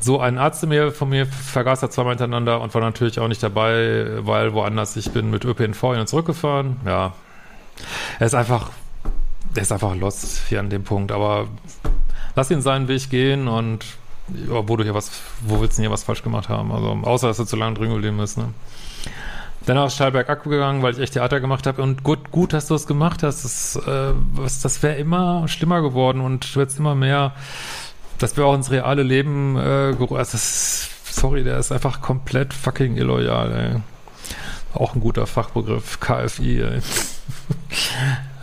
So, 0.00 0.18
ein 0.18 0.38
Arzt 0.38 0.66
mir, 0.66 0.90
von 0.90 1.08
mir 1.08 1.24
vergaß 1.24 1.82
er 1.82 1.90
zweimal 1.90 2.14
hintereinander 2.14 2.60
und 2.60 2.74
war 2.74 2.80
natürlich 2.80 3.20
auch 3.20 3.28
nicht 3.28 3.44
dabei, 3.44 4.08
weil 4.26 4.54
woanders 4.54 4.96
ich 4.96 5.12
bin 5.12 5.30
mit 5.30 5.44
ÖPNV 5.44 5.80
hin 5.80 6.00
und 6.00 6.08
zurückgefahren. 6.08 6.78
Ja. 6.84 7.12
Er 8.18 8.26
ist 8.26 8.34
einfach, 8.34 8.72
er 9.54 9.62
ist 9.62 9.70
einfach 9.70 9.94
lost 9.94 10.48
hier 10.48 10.58
an 10.58 10.68
dem 10.68 10.82
Punkt, 10.82 11.12
aber 11.12 11.46
lass 12.34 12.50
ihn 12.50 12.60
seinen 12.60 12.88
Weg 12.88 13.08
gehen 13.08 13.46
und 13.46 13.84
ja, 14.48 14.68
wo 14.68 14.76
du 14.76 14.82
hier 14.82 14.94
was, 14.94 15.12
wo 15.42 15.60
willst 15.60 15.74
du 15.74 15.82
denn 15.82 15.88
hier 15.88 15.92
was 15.92 16.02
falsch 16.02 16.24
gemacht 16.24 16.48
haben? 16.48 16.72
Also, 16.72 16.88
außer 17.04 17.28
dass 17.28 17.36
du 17.36 17.44
zu 17.44 17.54
lange 17.54 17.76
drin 17.76 17.90
geblieben 17.90 18.16
bist, 18.16 18.36
ne? 18.36 18.52
Danach 19.66 19.86
ist 19.86 19.94
Stahlberg 19.94 20.30
abgegangen, 20.30 20.82
weil 20.82 20.94
ich 20.94 21.00
echt 21.00 21.14
Theater 21.14 21.40
gemacht 21.40 21.66
habe. 21.66 21.82
Und 21.82 22.02
gut, 22.02 22.30
gut, 22.30 22.52
dass 22.52 22.68
du 22.68 22.74
es 22.74 22.86
gemacht 22.86 23.22
hast. 23.22 23.44
Das, 23.44 23.76
äh, 23.86 24.12
das 24.62 24.82
wäre 24.82 24.96
immer 24.96 25.48
schlimmer 25.48 25.82
geworden 25.82 26.20
und 26.20 26.54
du 26.54 26.60
hättest 26.60 26.78
immer 26.78 26.94
mehr 26.94 27.32
dass 28.18 28.36
wir 28.36 28.46
auch 28.46 28.54
ins 28.54 28.70
reale 28.70 29.02
Leben 29.02 29.56
äh, 29.56 29.94
also 29.98 30.38
sorry, 30.38 31.44
der 31.44 31.58
ist 31.58 31.72
einfach 31.72 32.00
komplett 32.00 32.54
fucking 32.54 32.96
illoyal, 32.96 33.52
ey. 33.52 33.80
Auch 34.74 34.94
ein 34.94 35.00
guter 35.00 35.26
Fachbegriff, 35.26 36.00
KFI, 36.00 36.60
ey. 36.60 36.80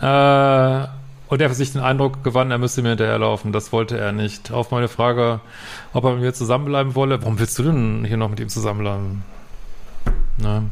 äh, 0.02 0.88
und 1.28 1.40
er 1.40 1.48
hat 1.48 1.56
sich 1.56 1.72
den 1.72 1.80
Eindruck 1.80 2.22
gewann, 2.22 2.50
er 2.50 2.58
müsste 2.58 2.82
mir 2.82 2.90
hinterherlaufen. 2.90 3.52
Das 3.52 3.72
wollte 3.72 3.98
er 3.98 4.12
nicht. 4.12 4.52
Auf 4.52 4.70
meine 4.70 4.88
Frage, 4.88 5.40
ob 5.92 6.04
er 6.04 6.12
mit 6.12 6.20
mir 6.20 6.34
zusammenbleiben 6.34 6.94
wolle, 6.94 7.20
warum 7.22 7.38
willst 7.38 7.58
du 7.58 7.62
denn 7.62 8.04
hier 8.04 8.16
noch 8.16 8.28
mit 8.28 8.40
ihm 8.40 8.48
zusammenbleiben? 8.48 9.22
Ne? 10.38 10.64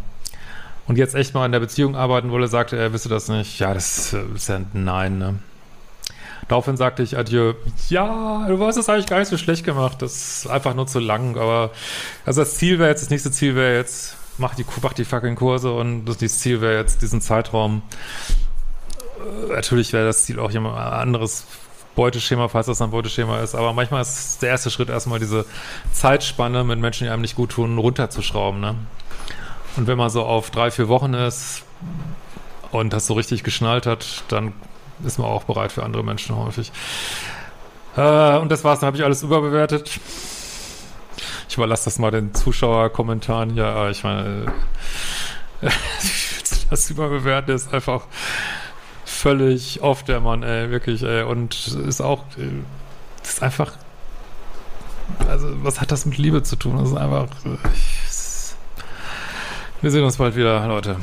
Und 0.87 0.99
jetzt 0.99 1.15
echt 1.15 1.35
mal 1.35 1.47
in 1.47 1.53
der 1.53 1.61
Beziehung 1.61 1.97
arbeiten 1.97 2.31
wolle, 2.31 2.49
sagte 2.49 2.77
er, 2.77 2.83
er 2.83 2.93
wisse 2.93 3.09
das 3.09 3.29
nicht. 3.29 3.59
Ja, 3.59 3.73
das 3.73 4.15
ist 4.35 4.49
ja 4.49 4.57
ein 4.57 4.67
Nein, 4.73 5.19
ne? 5.19 5.39
Daraufhin 6.49 6.77
sagte 6.77 7.03
ich 7.03 7.17
Adieu. 7.17 7.55
Ja, 7.89 8.45
du 8.49 8.63
hast 8.67 8.77
es 8.77 8.89
eigentlich 8.89 9.07
gar 9.07 9.21
nicht 9.21 9.29
so 9.29 9.39
schlecht 9.39 9.65
gemacht. 9.65 10.03
Das 10.03 10.45
ist 10.45 10.47
einfach 10.49 10.75
nur 10.75 10.87
zu 10.87 10.99
lang. 10.99 11.37
Aber 11.39 11.71
also 12.27 12.43
das 12.43 12.57
Ziel 12.57 12.79
wäre 12.79 12.91
jetzt, 12.91 13.03
das 13.03 13.11
nächste 13.11 13.31
Ziel 13.31 13.55
wäre 13.55 13.77
jetzt, 13.77 14.17
mach 14.39 14.55
die, 14.55 14.67
mach 14.83 14.93
die 14.93 15.05
fucking 15.05 15.37
Kurse 15.37 15.73
und 15.73 16.05
das 16.05 16.21
nächste 16.21 16.41
Ziel 16.41 16.61
wäre 16.61 16.77
jetzt 16.77 17.01
diesen 17.01 17.21
Zeitraum. 17.21 17.83
Äh, 19.49 19.55
natürlich 19.55 19.93
wäre 19.93 20.05
das 20.05 20.25
Ziel 20.25 20.41
auch 20.41 20.51
jemand 20.51 20.77
anderes 20.77 21.47
Beuteschema, 21.95 22.49
falls 22.49 22.67
das 22.67 22.83
ein 22.83 22.91
Beuteschema 22.91 23.41
ist. 23.41 23.55
Aber 23.55 23.73
manchmal 23.73 24.03
ist 24.03 24.43
der 24.43 24.51
erste 24.51 24.71
Schritt 24.71 24.89
erstmal 24.89 25.21
diese 25.21 25.45
Zeitspanne 25.93 26.65
mit 26.65 26.79
Menschen, 26.79 27.05
die 27.05 27.11
einem 27.11 27.23
nicht 27.23 27.37
gut 27.37 27.51
tun, 27.51 27.79
runterzuschrauben. 27.79 28.61
Ne? 28.61 28.75
Und 29.77 29.87
wenn 29.87 29.97
man 29.97 30.11
so 30.11 30.23
auf 30.25 30.51
drei, 30.51 30.71
vier 30.71 30.89
Wochen 30.89 31.15
ist 31.15 31.65
und 32.71 32.93
das 32.93 33.07
so 33.07 33.15
richtig 33.15 33.43
geschnallt 33.43 33.87
hat, 33.87 34.25
dann 34.29 34.53
ist 35.05 35.19
man 35.19 35.29
auch 35.29 35.45
bereit 35.45 35.73
für 35.73 35.83
andere 35.83 36.05
Menschen 36.05 36.37
häufig. 36.37 36.73
Äh, 37.97 38.37
und 38.39 38.51
das 38.51 38.65
war's, 38.65 38.81
dann 38.81 38.89
habe 38.89 38.97
ich 38.97 39.05
alles 39.05 39.23
überbewertet. 39.23 39.99
Ich 41.49 41.57
überlasse 41.57 41.85
das 41.85 41.99
mal 41.99 42.11
den 42.11 42.35
Zuschauerkommentaren 42.35 43.57
Ja, 43.57 43.91
Ich 43.91 44.05
meine, 44.05 44.53
äh, 45.61 45.71
das 46.71 46.89
überbewerten 46.91 47.55
ist 47.55 47.73
einfach 47.73 48.07
völlig 49.05 49.83
oft 49.83 50.09
der 50.09 50.21
Mann, 50.21 50.43
ey, 50.43 50.71
wirklich, 50.71 51.03
ey. 51.03 51.23
Und 51.23 51.69
ist 51.69 52.01
auch, 52.01 52.25
äh, 52.39 52.63
ist 53.23 53.43
einfach, 53.43 53.73
also, 55.29 55.49
was 55.63 55.81
hat 55.81 55.93
das 55.93 56.07
mit 56.07 56.19
Liebe 56.19 56.43
zu 56.43 56.57
tun? 56.57 56.79
Das 56.79 56.89
ist 56.91 56.97
einfach, 56.97 57.27
ich, 57.75 57.92
wir 59.83 59.91
sehen 59.91 60.05
uns 60.05 60.17
bald 60.17 60.37
wieder, 60.37 60.67
Leute. 60.67 60.97